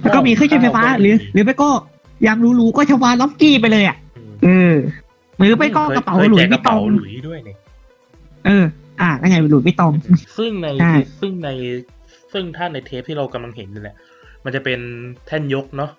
[0.00, 1.70] แล้วก็มีเครื่องใช้ไฟฟ้าหรือ หรือไม่ก็
[2.26, 4.74] ยังรู้ๆก็ชวาล็อกกี้ไปเลยอะอืมเออ
[5.36, 7.56] หรือไม่ก็กระเป๋าคยหลุยแจกส์กวิระตตเป๋าองหลุยด้วยเนี่ย
[8.46, 8.64] เออ
[9.00, 9.92] อ่าแล้วไงหลุยส์วิตตอง
[10.38, 11.48] ซึ่งในใช่ซึ่งใน
[12.32, 13.96] ซึ่งถ้าในเทปที่เรากำลังเห็นนี่แหละ
[14.44, 14.80] มันจะเป็น
[15.26, 15.90] แท่นยกเนาะ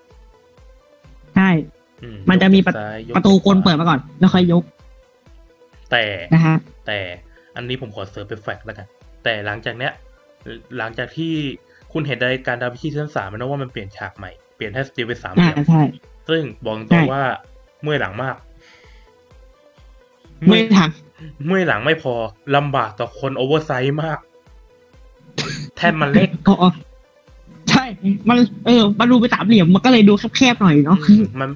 [1.36, 1.79] ใช่อื
[2.30, 4.64] มันจะมีประยซ้ายยกประตูกลเปิดมาก่อน แล้วค่อยยก
[5.92, 7.00] แต่นะฮะแต่
[7.56, 8.88] อันนี้ผมขอเสริมเป็นแฟกต์แล้วกัน
[9.24, 9.92] แต่หลังจากเนี้ย
[10.78, 11.34] หลังจากที่
[11.92, 15.82] คุณเห็นรายการดาวิชีซีซั่นสามนะว่ามันเปลี่ยนฉากใหม่ เปลี่ยนแท่สตีลเป็นสามเหอ่าลี่ยมใช่
[16.30, 17.22] ซึ่งบอกตใช่รงว่า
[17.84, 18.36] เมื่อยหลังมาก
[20.48, 20.90] ไม่ทาง
[21.46, 22.14] เมื่อยหลังไม่พอ
[22.56, 24.20] ลำบากต่อคนโอเวอร์ไซส์มาก
[25.76, 26.70] แท่นมันเล็กอ๋อ
[27.70, 27.84] ใช่
[28.30, 31.50] มัน เออ มันดูเป็นสามเหลี่ยม มันก็เลยดูแคบๆหน่อยเนาะอืมมัน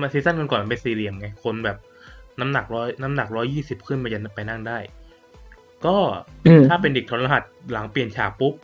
[0.00, 1.76] มันซีซั่นก่อนๆมันเป็นสี่เหลี่ยมไง คนแบบ
[2.40, 4.78] น้ำหนักร้อยน้ำหนักร้อยยี่สิบขึ้นไปยันไปนั่งได้
[5.86, 5.96] ก็
[6.44, 8.54] เออถ้าเป็นเด็กทรหัสหลังเปลี่ยนฉากปุ๊บ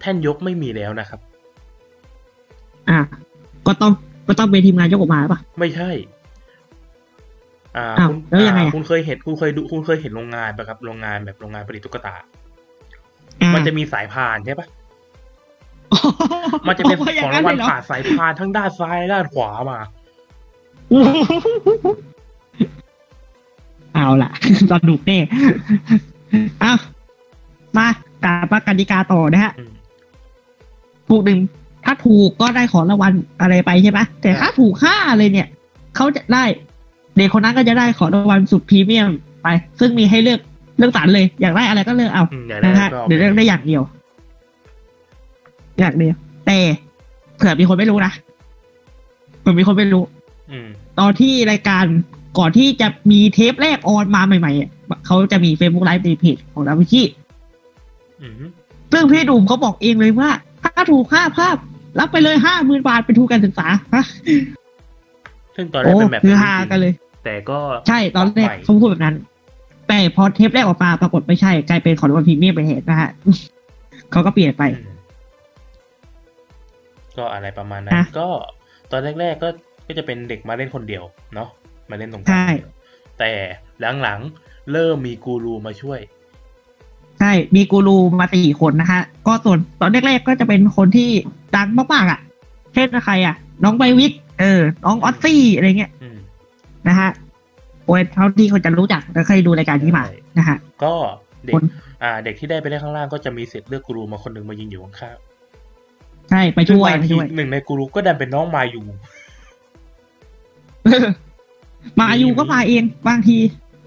[0.00, 1.20] แท่นยกไม่มีแล้วนะครับ
[2.88, 2.98] อะ
[3.66, 3.92] ก็ต้อง
[4.28, 5.90] ก็ต้องเป็นทีมงานยกออกมาป่ะ ไม่ใช่
[7.76, 12.14] อ่าอ้าวคุณแล้วยังไงอ่าอะคุณเคยเห็นคุณเคยดูคุณเคยเห็นโรงงานปะครับโรงงานแบบโรงงานผลิตตุ๊กตา
[13.40, 14.68] อ่ามันจะมีสายพานใช่ปะ
[16.68, 19.78] มันจะเป็นโย่ของรางวัลเลยเหผ่านสายพานทั้งด้านซ้ายและด้านขวามา
[23.94, 24.30] เอาล่ะ
[24.72, 25.18] สนุกแน่
[26.60, 26.72] เอา
[27.76, 27.86] มา
[28.24, 29.70] กาปกติกาต่อนะฮะอืม
[31.08, 31.38] ถูกหนึ่ง
[31.84, 35.48] ถ้าถูกก็ได้ของรางวัลอะไรไปใช่ไหมแต่ถ้าถูกห้าเลยเนี่ย
[35.96, 36.44] เขาจะได้
[37.16, 39.10] เด็กคนนั้นก็จะได้ของรางวัลสุดพรีเมียม
[39.42, 39.48] ไป
[39.80, 40.40] ซึ่งมีให้เลือก
[40.78, 43.82] เลือกสรรเลย อยากได้อะไรก็เลือกเอาอืมอย่างแรนะกฮะก็เดี๋ยวเลือกได้อย่างเดียว
[45.78, 46.14] อย่างเดียว
[46.46, 46.58] แต่
[47.36, 48.12] เผื่อมีคนไม่รู้นะ
[49.40, 50.15] เผื่อมีคนไม่รู้อืม
[50.98, 51.84] ตอนที่รายการ
[52.38, 54.70] ก่อนที่จะมีเทปแรกออนมาใหม่ๆอะ
[55.06, 57.02] เขาจะมี Facebook Live ในเพจของดาวิชี
[58.22, 58.34] อืม
[58.92, 60.30] ซึ่งพี่ดุมเขาบอกเองเลยว่า
[60.62, 61.56] ถ้าถูกห้าภาพ
[61.98, 64.04] รับไปเลยห้าหมื่นบาทเป็นทุนการศึกษาฮะ
[65.56, 66.92] ซึ่งตอนแรโอ้กเป็นแบบคือนั้นฮาจริงๆกันเลย
[67.24, 69.16] แต่ก็ใช่ตอนแรกใหม่เขาพูดแบบนั้น
[69.88, 73.10] แต่พอเทปแรกออกมาปรากฏไม่ใช่ กลายเป็นของรางวัลพรีเมียมไปเหตุนะฮะ
[74.12, 74.96] เขาก็เปลี่ยนไปอืม
[77.18, 78.28] ก็อะไรประมาณนั้นอะก็
[78.90, 79.48] ตอนแรก ๆ ก็
[79.86, 81.48] ก็จะเป็นเด็กมาเล่นคนเดียวเนาะ
[81.90, 82.56] มาเล่นตรงกใช่ลาง
[83.18, 83.30] แต่
[84.02, 86.00] หลังๆเริ่มมีกูรูมาช่วย
[87.20, 91.08] ใช่มีกูรูมาสี่คนนะฮะ ก็ส่วนตอนแรกๆก็จะเป็นคนที่
[91.56, 92.20] ดังมากๆอะ
[92.74, 96.18] เช่นใครอะ น้องไบวิกเออ น้องออสซี่อะไรเงี้ยอืม
[96.88, 97.10] นะฮะ
[97.86, 100.94] โอ้ยเท่าที่คนจะรู้จักแล้วเคยดูรายการนี้มาใช่นะฮะก็
[101.44, 101.64] เด็กคน
[102.02, 105.16] อ่า เด็กที่ได้ไปเล่นข้างล่างก็จะมีสิทธิ์เลือกกูรูมาคนหนึ่งมายิงอยู่ข้าง
[106.30, 108.84] ใช่ไปๆซึ่งช่วยบางไปทีช่วยหนึ่งในกูรูก็ดันเป็นน้องมาอยู่
[112.00, 113.36] มาอยู่ก็มาเองบางที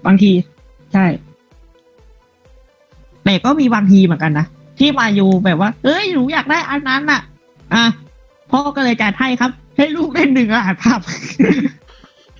[0.06, 0.32] บางที
[0.92, 1.06] ใช่
[3.24, 4.46] แต่ก็มีบางทีเหมือนกันนะ
[4.78, 7.20] ที่มาอยู่แบบว่า เอ้ยหนูอยากได้อันนั้นอะ
[7.74, 7.84] อะ
[8.50, 11.00] พ่อก็เลยจัดให้ครับ ให้ลูกเล่นหนึ่งรหัสภาพ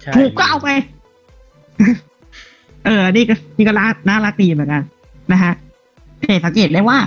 [0.00, 0.68] ใช่ถูกก็เอาไป
[2.84, 4.82] เออ นี่ก็นี่ก็น่าน่ารักดีเหมือนกัน
[5.32, 5.52] นะฮะ
[6.20, 6.98] แต่สังเกตได้ว่า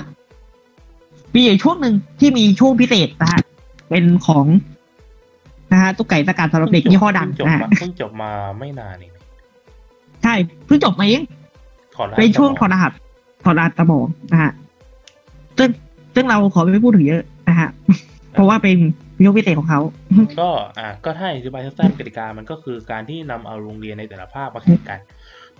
[1.33, 3.41] มีอยู่ช่วงหนึ่งที่มีช่วงพิเศษนะฮะ
[3.89, 4.45] เป็นของ
[5.73, 9.11] นะฮะตุ๊กไก่ตะการสำหรับเด็กยี่ห้อดังเพิ่จบนะฮะมาเพิ่งจบมาไม่นานเอง
[10.23, 10.33] ใช่
[10.65, 11.21] เพิ่งจบมาเอง
[11.95, 12.91] ถอดรหัสเป็นช่วงถอดสมรหัส
[13.43, 14.51] ถอดรหัสสมองนะฮะ
[15.57, 15.69] ซึ่ง
[16.15, 17.69] ซึ่งเราขอไม่พูดถึงเยอะนะฮะ
[18.33, 18.77] เพราะว่าเป็น
[19.25, 19.79] ยกพิเศษของเขา
[20.39, 24.99] ก็อะก็ถ้าอธิบายสั้นๆกติกามันก็คือการที่นำเอาโรงเรียนในแต่ละภาคมาแข่งกัน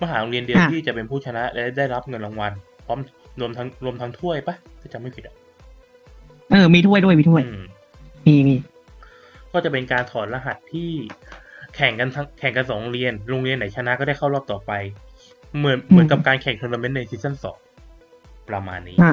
[0.02, 2.52] มหาโรงเรียนเดียวอะที่จะเป็นผู้ชนะและได้รับเงินรางวัล
[2.86, 2.98] พร้อม
[3.40, 5.34] รวมทั้งรวมทั้งถ้วยปะถ้าจำไม่ผิดอะ
[6.52, 7.64] เออมีถ้วยด้วยมีถ้วยอืม
[8.26, 8.54] มีมี
[9.54, 10.90] ก็จะเป็นการถอดรหัสที่
[11.76, 14.72] แข่งกันทั้งแข่งกันสองโรงเรียน โรงเรียนไหนชนะก็ได้เข้ารอบต่อไป
[15.58, 17.58] เหมือนเหมือนกับการแข่งทัวร์นาเมนต์ในซีซั่นสอง
[18.48, 19.12] ประมาณนี้อ่า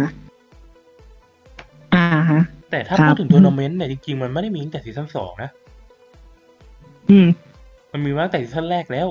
[1.93, 5.49] อ่าฮะ แต่ถ้าครับพูดถึงทัวร์นาเมนต์เนี่ยจริงๆมันไม่ได้มีตั้งแต่ซีซั่นสองนะ
[7.09, 7.27] อืม
[7.91, 9.07] มันมีมาตั้งแต่ซีซั่นแรกแล้ว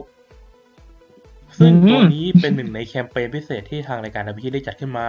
[1.59, 5.07] ซึ่งอืมตัวนี้เป็นหนึ่งในแคมเปญพิเศษที่ทางรายการดาวินชีได้จัดขึ้นมา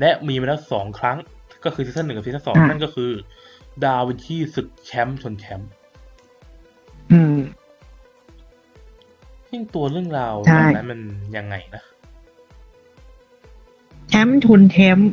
[0.00, 1.18] และมีมาแล้วสองครั้ง
[1.64, 3.10] ก็คือซีซั่นหนึ่งกับซีซั่นสองอะนั่นก็คือ
[3.84, 5.70] ดาวินชีศึกแชมป์ชนแชมป์
[7.12, 7.36] อืม
[9.48, 11.00] ซึ่งตัวเรื่องราวใช่ตอนนั้นมัน
[11.36, 11.82] ยังไงนะ
[14.08, 15.10] แชมป์ทุนแชมป์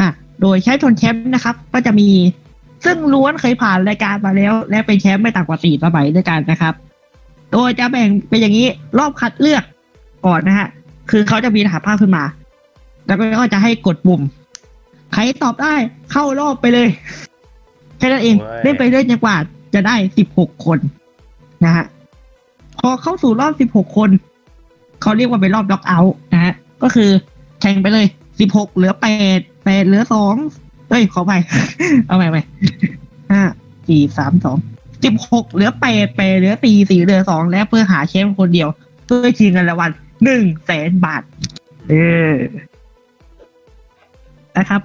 [0.00, 0.08] อะ
[0.40, 2.08] โดยใช้ทุนแชมป์นะครับ ก็จะมี
[2.84, 6.74] ซึ่งล้วนเคยผ่านรายการมาแล้ว และเป็นแชมป์ไม่ต่ำกว่าสี่สมัยด้วยกันนะครับ
[7.52, 8.66] โดยจะแบ่งเป็นอย่างนี้
[8.98, 9.64] รอบคัดเลือก
[10.26, 10.68] ก่อนนะฮะ
[11.10, 12.24] คือเขาจะมีรหัสภาพขึ้นมา
[13.06, 14.22] แล้วก็จะให้กดปุ่ม
[15.12, 15.74] ใครตอบได้
[16.12, 16.88] เข้ารอบไปเลย
[17.98, 19.36] แค่นั้นเองเว้ยเล่นไปเรื่อยจนกว่า
[19.74, 20.78] จะได้สิบหกคน
[21.64, 21.84] นะฮะ
[22.80, 24.10] พอเข้าสู่รอบสิบหกคน
[25.02, 27.10] เขาเรียกว่าเป็นรอบล็อกเอาท์นะฮะก็คือ
[27.60, 28.06] แข่งไปเลย
[28.40, 29.06] สิบหกเหลือแป
[29.38, 30.34] ดแปดเหลือสอง
[30.88, 31.32] เอ้ยขอไป
[32.06, 32.42] เอาใหม่ใหม่
[33.30, 33.42] ห้า
[33.88, 34.58] สี่สามสอง
[35.04, 38.68] สิบหกเหลือแปดแปดเหลือสี่สี่เหลือสองและเพื่อหาแชมป์คนเดียว
[39.06, 39.90] เพื่อชิงเงินรางวัล
[40.24, 41.22] หนึ่งแสนบาท
[41.88, 41.94] เอ
[42.32, 42.34] อ
[44.56, 44.80] นะครับ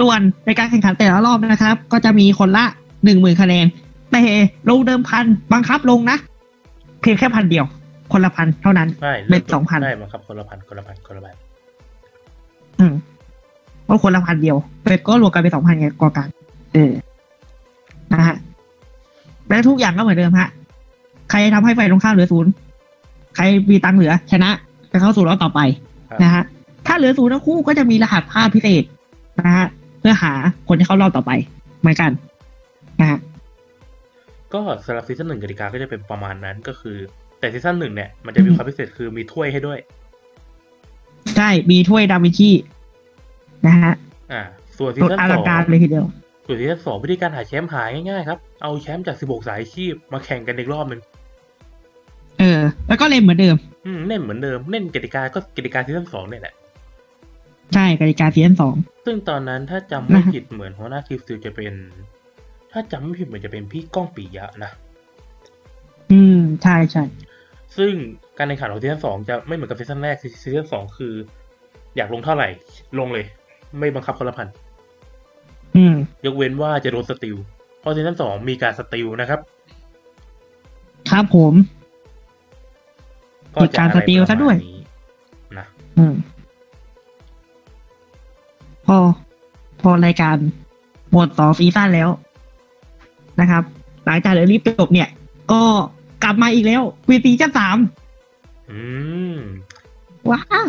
[0.00, 2.64] ส่วนในการแข่งขันแต่ละรอบนะครับ ก็จะมีคนละ
[3.04, 3.66] หนึ่งหมื่นคะแนน
[4.12, 4.22] แต่
[4.70, 6.16] ลงเดิมพันบังคับลงนะ
[7.00, 7.64] เพียงแค่พันเดียว
[8.12, 11.34] คนละพันเท่านั้นใช่เป็น2,000ได้มาครับ คนละพันคนละพันคนละพัน
[12.80, 12.94] อืม
[13.84, 16.28] เพราะคนละพันเดียวเป็ดก็รวมกันเป็นสองพันไงกว่ากัน
[16.74, 16.92] เออ
[18.12, 18.36] นะฮะ
[19.48, 20.48] และทุกอย่างก็เหมือนเดิมฮะ
[21.30, 22.50] ใครทำให้ไฟตรงข้ามเหลือศูนย์
[23.36, 24.50] ใครมีตังค์เหลือ ชนะ
[24.92, 25.60] จะเข้าสู่รอบต่อไป
[26.10, 26.42] ครับนะฮะ
[26.86, 28.82] ถ้าเหลือศูนย์ทั้งคู่ก็จะมีรหัสภาพพิเศษ
[29.46, 30.32] นะฮะเพื่อหา
[30.68, 31.30] คนที่เข้ารอบต่อไป
[31.80, 32.10] เหมือนกัน
[33.00, 33.18] นะฮะ
[34.54, 36.96] ก็สำหรับซีซั่นหนึ่งกติกาก็จะเป็นประมาณนั้นก็คือ
[37.38, 39.78] แต่ซีซั่นหนึ่งเนี่ยมันจะมีอืมความพิเศษคือมีถ้วยให้ด้วย
[41.36, 42.50] ใช่ มีถ้วยดาวินชี
[43.66, 43.92] นะฮะ
[44.32, 44.42] อ่า
[44.78, 46.06] ส่วนซีซั่นสองสุดอลัองงการเลยทีเดียว
[46.46, 51.00] ส่วนซีซั่นสองวิธีการหาแชมป์หาง่ายๆครับ เอาแชมป์จากสิบหกสายอาชีพมาแข่งกันอีกรอบหนึ่ง
[52.38, 56.54] เออ แล้วก็เล่นเหมือนเดิม อืมเล่นเหมือนเดิมเล่นกติกาก็กติกาซีซั่นสองเนี่ยแหละ
[57.74, 58.74] ใช่กติกาซีซั่นสอง
[59.06, 61.72] ซึ่งตอนนั้นถ้าจำไม่ผิดนะฮะเหมือนหัวหน้าทีม steal จะเป็น
[62.72, 64.70] ถ้าจำไม่ผิดเหมือนจะเป็นพี่ก้องปิยะนะ
[66.12, 67.04] อืม ใช่ใช่
[67.76, 67.92] ซึ่ง
[68.38, 71.14] การแข่งขันของซีซั่นสองจะไม่เหมือนกับซีซั่นแรกซีซั่นสองคือ
[71.96, 72.48] อยากลงเท่าไหร่
[72.98, 73.24] ลงเลย
[73.78, 74.48] ไม่บังคับคนละพัน
[75.76, 77.36] อืม ยกเว้นว่าจะโดน steal
[77.80, 79.40] เพราะซีซั่นสองมีการ steal นะครับ
[81.10, 81.54] ครับผม
[83.62, 84.80] มีการสติลซะด้วยอไรประมาณนี้
[85.58, 85.66] นะ
[85.98, 86.14] อืม
[88.86, 88.96] พอ
[89.82, 90.36] พอรายการ
[91.12, 92.08] หมดสองซีซั่นแล้ว
[93.40, 93.62] นะครับ
[94.06, 95.08] หลังจากเดลิฟจบเนี่ย
[95.52, 95.62] ก็
[96.24, 97.76] กลับมาอีกแล้ววีซีซั่นสาม
[98.70, 98.80] อื
[99.34, 99.36] ม
[100.30, 100.66] ว้าว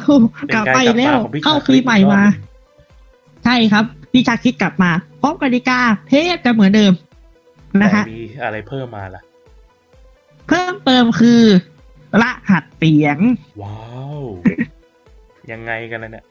[0.47, 6.93] เป็นกลับการไปอีกแล้วกลับมาของพี่เข้าชาคริสปีใหม่มาอีกรอบหนึ่งใช่ครับ พี่ชาคิดกลับมาพร้อมกติกาเทปกันเหมือนเดิม
[7.82, 9.21] นะแต่ฮะมีอะไรเพิ่มมาล่ะ
[10.47, 11.41] เพิ่มเติมคือ
[12.21, 13.17] รหัสเสียง
[13.62, 13.80] ว้า
[14.17, 14.21] ว
[15.51, 16.25] ยังไงกันล่ะเนี่ย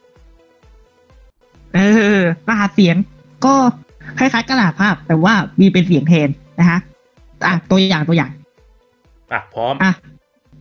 [1.75, 1.79] เอ
[2.19, 2.97] อรหัสเสียง
[3.45, 3.55] ก็
[4.19, 6.29] คล้ายๆกระดาษภาพ แต่ว่ามีเป็นเสียงแทน
[6.61, 6.79] นะฮะ
[7.47, 8.31] อะตัวอย่างตัวอย่าง
[9.33, 9.93] อะพร้อมอะ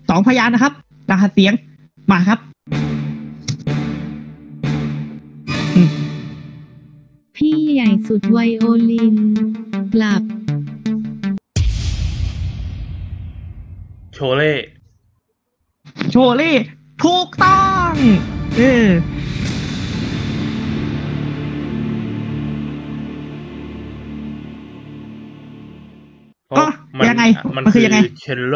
[0.10, 0.74] สองพยานนะครับ
[1.12, 1.54] รหัสเสียง
[2.12, 2.40] มาครับ
[7.36, 9.18] พี่ใหญ่สุดไวโอลิน
[9.94, 10.22] กลับ
[14.14, 14.54] โชเล่
[16.12, 16.54] โชเล่
[17.04, 17.94] ถูกต้อง
[18.58, 18.88] เออ
[26.54, 27.24] เพราะอะยังไง
[27.56, 28.56] มันมันคืคืออยังไงเชนโล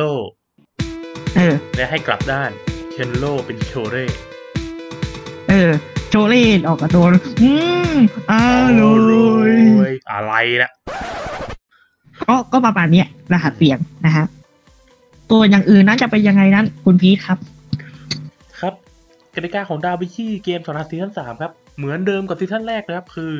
[1.35, 2.51] เออ และให้กลับด้าน
[2.91, 4.05] เชนโลเป็นโชเล่
[5.49, 5.71] เออ
[6.09, 7.51] โชเล่ออกกระโดนอื
[7.93, 7.97] ม
[8.31, 8.33] อ
[8.79, 9.51] ร่อย
[9.89, 10.71] ยอะไรนะ
[12.27, 14.25] ก็ก็ประมาณเนี้ยรหัสเสียงนะฮะ
[15.31, 17.37] ตัวอย่างอื่นนั้นจะเป็นยังไงนั้น คุณพีทครับ
[18.59, 18.73] ครับ
[19.35, 23.35] กติกาของดาวิชีเกมสำหรับซีซั่นสามครับ เหมือนเดิมกับซีซั่นแรกนะครับ คือ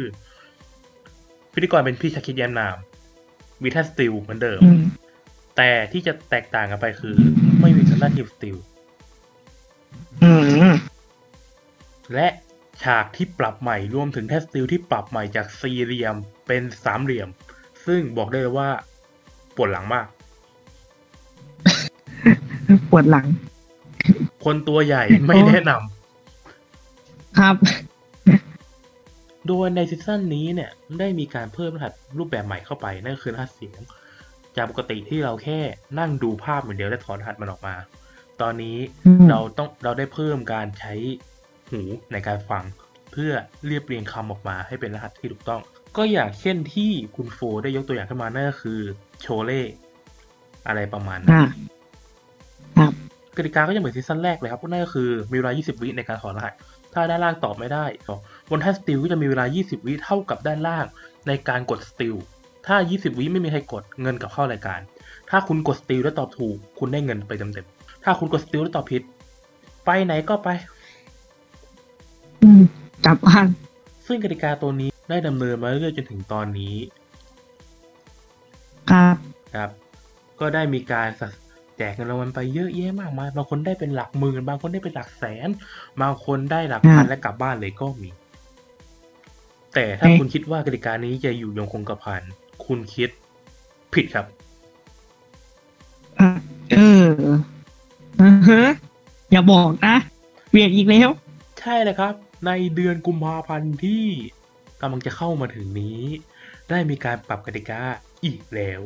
[1.54, 2.78] พิธีกรเป็นพี่ชาคิดแยมนาม
[3.64, 4.82] วีทัสติลเหมือนเดิมอืม
[5.58, 7.16] แต่ที่จะแตกต่างกันไปคือ
[7.62, 8.58] ไม่มีทางด้านทีมสติล
[10.24, 10.32] อื
[10.72, 10.74] ม
[12.14, 12.28] และ
[12.84, 16.16] ฉากที่ปรับใหม่รวมถึงแทสติลที่ปรับใหม่จากสี่เหลี่ยม
[16.48, 17.30] เป็นสามเหลี่ยม
[17.86, 18.70] ซึ่งบอกได้เลยว่า
[19.56, 20.08] ปวดหลังมาก
[22.90, 23.26] ปวดหลัง
[24.46, 27.56] คนตัวใหญ่ไม่แนะนำครับ
[29.48, 33.80] โดยในซีซั่นนี้เนี่ยได้มีการเพิ่มรหัสรูปแบบใหม่เข้าไป นั่นก็คือรหัสเสียง
[34.56, 35.60] จากปกติที่เราแค่
[36.00, 37.76] นั่งดูภาพเหมือนเดียวและถอนรหัสมันออกมา
[38.42, 40.94] ตอนนี้อืมเราต้องเราได้เพิ่มการใช้
[41.70, 41.82] หู
[42.12, 42.64] ในการฟัง
[43.12, 43.32] เพื่อ
[43.66, 45.62] เรียบเรียงคำออกมาให้เป็นรหัสที่ถูกต้อง
[45.98, 48.80] ก็อย่างเช่นที่คุณโฟได้ยกตัวอย่างขึ้นมานั่นก็คือ
[49.22, 49.62] โชเล่
[50.68, 51.46] อะไรประมาณนั้นอ่า
[52.78, 52.92] ครับ
[53.38, 56.54] กติกาก็ยังเหมือนซีซั่นแรกเลยครับนั่นก็คือมีเวลา 20 วิในการถอดรหัส
[56.94, 57.86] ถ้าด้านล่างตอบไม่ได้
[58.50, 60.86] บนแท่น steal ก็จะมีเวลา 20 วิเท่ากับด้านล่าง
[61.28, 62.16] ในการกด steal
[62.68, 64.80] ถ้า 20 วิไม่มีใครกดเงินกลับเข้ารายการ
[65.30, 69.02] ถ้าคุณกด steal แล้วตอบถูก คุณได้เงินไปเต็มๆถ้าคุณกด steal แล้วตอบผิด
[69.86, 70.50] ไปไหนก็ไป
[72.44, 72.64] อืม
[73.06, 73.48] กลับบ้าน
[74.08, 76.76] ซึ่งกติกาตัวนี้ได้ดำเนินมาเรื่อยๆจนถึงตอนนี้
[78.92, 79.16] ครับ
[79.56, 79.70] ครับ
[80.40, 81.28] ก็ได้มีการสะ
[81.78, 85.50] แจกเงินรางวัลไปเยอะแยะมากมาย บางคนได้เป็นหลักหมื่น บางคนได้เป็นหลักแสน
[86.02, 88.10] บางคนได้หลักพันอ่าและกลับบ้านเลยก็มี
[89.78, 92.22] แต่ถ้าเอ๊ะคุณคิดว่ากติกานี้จะอยู่ยงคงกระพัน
[92.66, 93.10] คุณคิด
[93.94, 94.26] ผิดครับ
[96.20, 96.30] อะ
[96.72, 97.08] เออ
[98.22, 98.62] อือฮะ
[99.32, 99.96] อย่าบอกนะ
[100.50, 101.10] เปลี่ยนอีกแล้ว
[101.60, 102.14] ใช่เลยครับ
[102.46, 104.04] ในเดือนกุมภาพันธ์ที่
[104.82, 106.00] กำลังจะเข้ามาถึงนี้
[106.70, 107.82] ได้มีการปรับกติกา
[108.26, 108.82] อีกแล้ว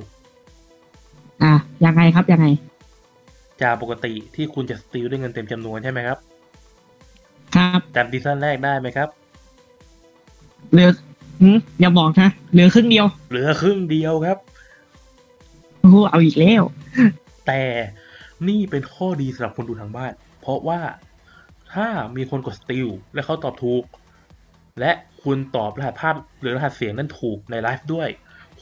[1.43, 1.53] อะ
[1.85, 2.47] ยังไงครับยังไง
[3.61, 6.17] จากปกติที่คุณจะสติลด้วยเงินเต็มจำนวนใช่ไหมครับ
[7.55, 9.09] ครับจำซีซั่นแรกได้ไหมครับ
[10.71, 10.89] เหลือ
[11.41, 14.37] หืมอย่าบอกนะเหลือครึ่งเดียวเหลือครึ่งเดียวครับ
[15.79, 16.63] โอ้โหเอาอีกแล้ว
[17.47, 17.61] แต่
[18.47, 20.81] นี่เป็นข้อดีสำหรับคนดูทางบ้าน เพราะว่า
[21.73, 23.83] ถ้ามีคนกดสติลและเขาตอบถูก
[24.79, 24.91] และ
[25.23, 28.09] คุณตอบรหัสภาพหรือรหัสเสียงนั้นถูกในไลฟ์ด้วย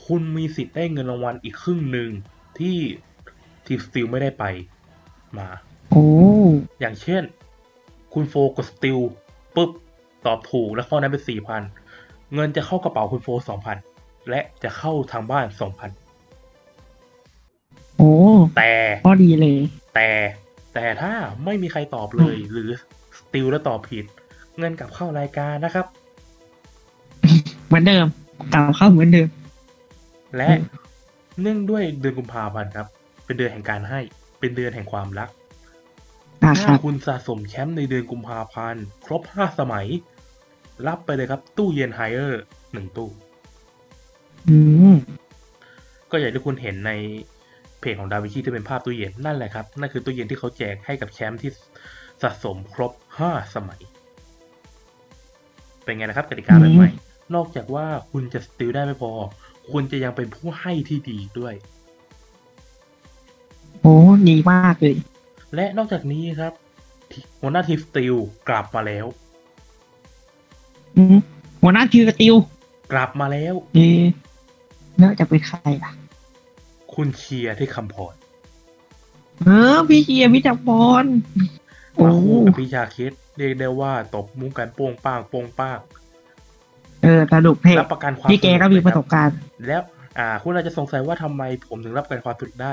[0.06, 2.10] คุณมีสิทธิ์ได้เงินรางวัลอีกครึ่งหนึ่ง
[2.58, 2.76] ที่
[3.66, 4.44] ทีมสติลไม่ได้ไป
[5.38, 5.48] มา
[5.90, 6.06] โอ้
[6.80, 7.22] อย่างเช่น
[8.12, 8.98] คุณโฟกดสติล
[9.54, 9.70] ปุ๊บ
[10.26, 11.62] ตอบถูกและข้อนั้นเป็นสี่พัน
[12.34, 13.76] เงินจะเข้ากระเป๋าคุณโฟสองพัน
[14.30, 15.90] และจะเข้าทางบ้านสองพัน
[17.96, 18.14] โอ้
[18.56, 18.72] แต่
[19.06, 19.58] พอดีเลย
[19.94, 20.08] แต่
[20.74, 21.12] แต่ถ้า
[21.44, 22.70] ไม่มีใครตอบเลย หรือ
[23.18, 24.04] สติลแล้วตอบผิด
[24.58, 25.86] เงินกลับเข้ารายการนะครับ
[27.66, 28.06] เหมือนเดิม
[28.52, 29.28] กลับเข้าเหมือนเดิม
[30.36, 30.50] และ
[31.40, 32.86] เนื่องด้วยเดือนกุมภาพันธ์ครับ
[33.24, 34.00] เป็นเดือนแห่งการให้
[34.40, 35.28] เป็นเดือนแห่งความรัก
[36.44, 39.86] อะคถ้ารับคุณสะสมแชมป์ในเดือนกุมภาพันธ์ครบห้าสมัย
[40.88, 43.08] รับไปเลยครับ ตู้เย็นไฮเออร์หนึ่งตู้
[44.48, 44.56] อื
[44.94, 44.96] ม
[46.10, 46.92] ก็อย่างที่คุณเห็นใน
[47.80, 51.50] เพจของดาวิชีที่เป็นภาพตู้เย็นนั่นแหละครับ นั่นคือตู้เย็นที่เขาแจกให้กับแชมป์ที่
[52.22, 53.80] สะสมครบห้าสมัย
[55.84, 56.90] เป็นไงนะครับกติกาแบบใหม่
[57.34, 59.10] นอกจากว่าคุณจะสติลได้ไม่พอ
[59.72, 61.54] คุณจะยังเป็นผู้ให้ที่ดีด้วย
[63.80, 63.94] โอ้
[64.28, 64.94] ดีมากเลย
[65.54, 66.52] และนอกจากนี้ครับ
[67.10, 68.14] ที่หัวหน้าทีมสติล
[68.48, 69.29] กลับมาแล้วอืม
[71.62, 72.34] หัวหน้าทีม steal
[72.92, 74.04] กลับมาแล้ว เอ๊ะ
[75.02, 75.92] น่าจะเป็นใครล่ะ
[76.94, 78.14] คุณเชียร์ฑิฆัมพร
[79.44, 81.06] เออพี่เชียร์พี่จักรบอล
[81.94, 85.78] โอ้มาคู่กับพี่ชาคิด เรียกได้ว่าตบมุกกันโป้งป้างโป้งป้าง
[87.02, 89.36] เออสนุกเท่รับประกันความพี่แกก็มีประสบนุการณ์
[89.66, 89.82] แล้ว
[90.18, 92.72] อ่า คุณอาจจะสงสัยว่าทำไมผมถึงรับประกันความสนุกได้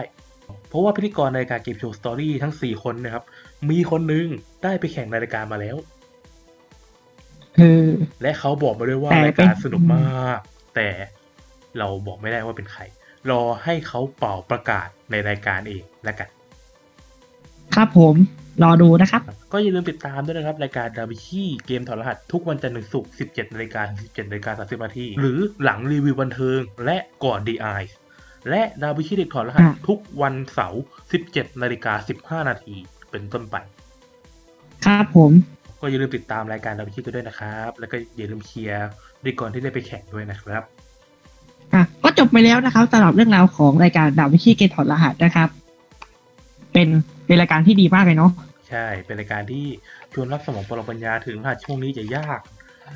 [0.70, 3.24] เพราะว่าพิธีกรในรายการ Game Show Story ทั้ง 4 คนนะครับ
[3.70, 4.26] มีคนหนึ่ง
[4.64, 5.97] ได้ไปแข่งในรายการมาแล้วเออ
[8.22, 10.40] และเขาบอกมาด้วยว่าแต่รายการเป็นสนุกมาก
[10.76, 10.88] แต่
[11.80, 12.82] เราบอกไม่ได้ว่าเป็นใคร
[13.30, 16.28] รอให้เขาเป่าประกาศในรายการเองแล้วกัน
[17.76, 18.16] ครับผม
[18.64, 27.68] รอดูนะครับ ก็อย่าลืมติดตามด้วยนะครับ รายการดาวิชีเกมถอดรหัส ทุกวันจันทร์ถึงศุกร์ 17นาฬิกาถึง17นาฬิกา30นาที หรือหลังรีวิวบันเทิง และก่อนดีไอ
[28.50, 30.82] และดาวิชีเด็กถอดรหัสอะทุกวันเสาร์
[31.22, 31.94] 17นาฬิกา
[32.44, 32.76] 15นาที
[33.12, 33.56] เป็นต้นไป
[34.86, 35.32] ครับผม
[35.80, 38.88] ก็อย่าลืมติดตามรายการดาวิชีกันด้วยนะครับ แล้วก็อย่าลืมเชียร์
[39.26, 40.64] ดีก่อนที่ได้ไปแข่งด้วยนะครับ
[41.74, 45.50] อะก็จบไปแล้วนะครับสำหรับเรื่องราวของรายการดาวิชีเกตถอดรหัสนะครับ
[46.74, 46.88] เป็น
[47.26, 48.32] เป็นรายการที่ดีมากเลยเนาะ
[48.70, 49.66] ใช่ เป็นรายการที่
[50.14, 52.40] ชวนรับสมองปรปัญญาถึงรหัสช่วงนี้จะยาก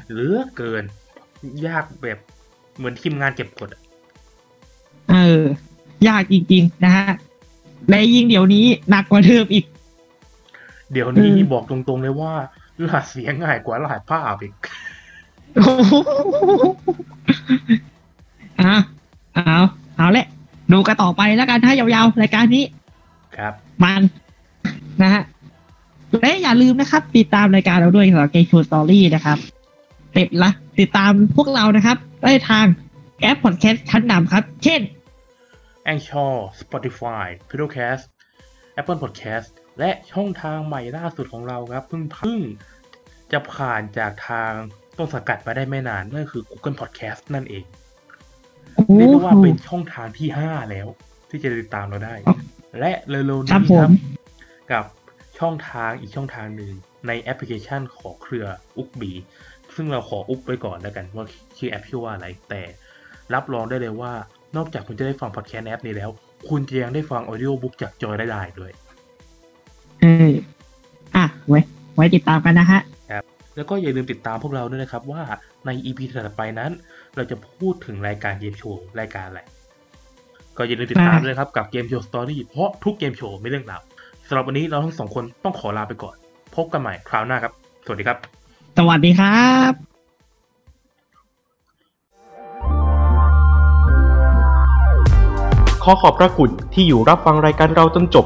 [0.10, 0.84] เหลือเกิน
[1.68, 2.18] ยากแบบ
[2.78, 3.82] เหมือนทีมงานเก็บกดอะ
[5.12, 5.16] เอ
[6.06, 7.08] อ ยากจริงๆนะฮะ
[7.90, 9.66] และยิ่งเดี๋ยวนี้หนักกว่าเดิมอีก
[10.92, 12.34] เดี๋ยวนี้อืมบอกตรงๆเลยว่า
[12.84, 14.54] รหัสเสียง่ายกว่ารหัสภาพอีก
[15.56, 15.94] โอ้โห
[18.62, 18.74] อะ
[19.36, 19.58] เอา
[19.98, 20.28] เอาแหละ
[20.72, 22.64] ดูกันต่อไปแล้วกันถ้ายาวๆรายการนี้
[23.38, 23.54] ครับ
[23.84, 24.02] มัน
[25.02, 25.24] นะฮะ
[26.20, 29.38] และอย่าลืมนะครับ ติดตามรายการเราด้วยสำหรับเกม s สตอรี่นะครับ
[30.18, 30.50] ติดละ
[30.80, 32.66] ติดตามพวกเรานะครับ ได้ทาง
[33.22, 34.82] แอปพอดแคสต์ชั้นนำครับ เช่น
[35.92, 38.04] a n c h o r Spotify p i d o c a s t
[38.80, 39.52] Apple Podcast
[39.82, 42.40] และช่องทางใหม่ล่าสุดของเราครับเพิ่งเพิ่ง
[43.32, 44.52] จะผ่านจากทาง
[44.98, 47.66] ต้นสังกัดมาได้ไม่นานนั่นคือ Google Podcast นั่นเอง
[48.76, 50.88] โอ้เรียกได้ว่าโหเป็นช่องทางที่5แล้ว
[51.30, 52.38] ที่จะติดตามเราได้อ๋อ
[52.80, 53.92] และเร็วๆนี้ครับคผรัมบ
[54.72, 54.86] กับ
[55.40, 56.72] ช่องทางอีกช่องทางหนึ่ง
[57.08, 58.46] ในแอปพลิเคชันของเครือ
[58.78, 59.12] Ookbee
[59.76, 61.26] ซึ่งเราขออุบไว้ก่อนแล้วกันว่า
[61.58, 62.62] ชื่อแอปชื่อว่าอะไร แต่
[63.34, 64.12] รับรองได้เลยว่า
[64.58, 66.10] นอกจากคุณจะได้ฟังพอดแคสต์ในแอปนี้แล้ว
[66.50, 68.72] คุณจะยังได้ฟัง audiobook จากจอยลดาได้ด้วย
[70.02, 70.32] เออ
[71.16, 71.60] อะไว้
[71.96, 72.82] ไว้ติดตามกันนะฮะ
[73.56, 75.22] แล้วก็อย่าลืมติดตามพวกเราด้วยนะครับ ว่า
[75.66, 76.72] ใน EP ถัดไปนั้น
[77.16, 79.42] เราจะพูดถึงรายการเกมโชว์รายการอะไร
[80.58, 83.82] ก็อย่าลืมติดตามอ่าด้วยนะครับกับเกมโชว์สตอรี่เพราะทุกเกมโชว์ไม่เรื่องราว
[84.28, 86.16] สำหรับวันนี้เราทั้งสองคนต้องขอลาไปก่อน
[86.56, 87.54] พบกันใหม่คราวหน้าครับ
[87.86, 88.18] สวัสดีครับ
[88.78, 89.74] สวัสดีครับ
[95.84, 98.26] ขอขอบพระคุณที่อยู่รับฟังรายการเราจนจบ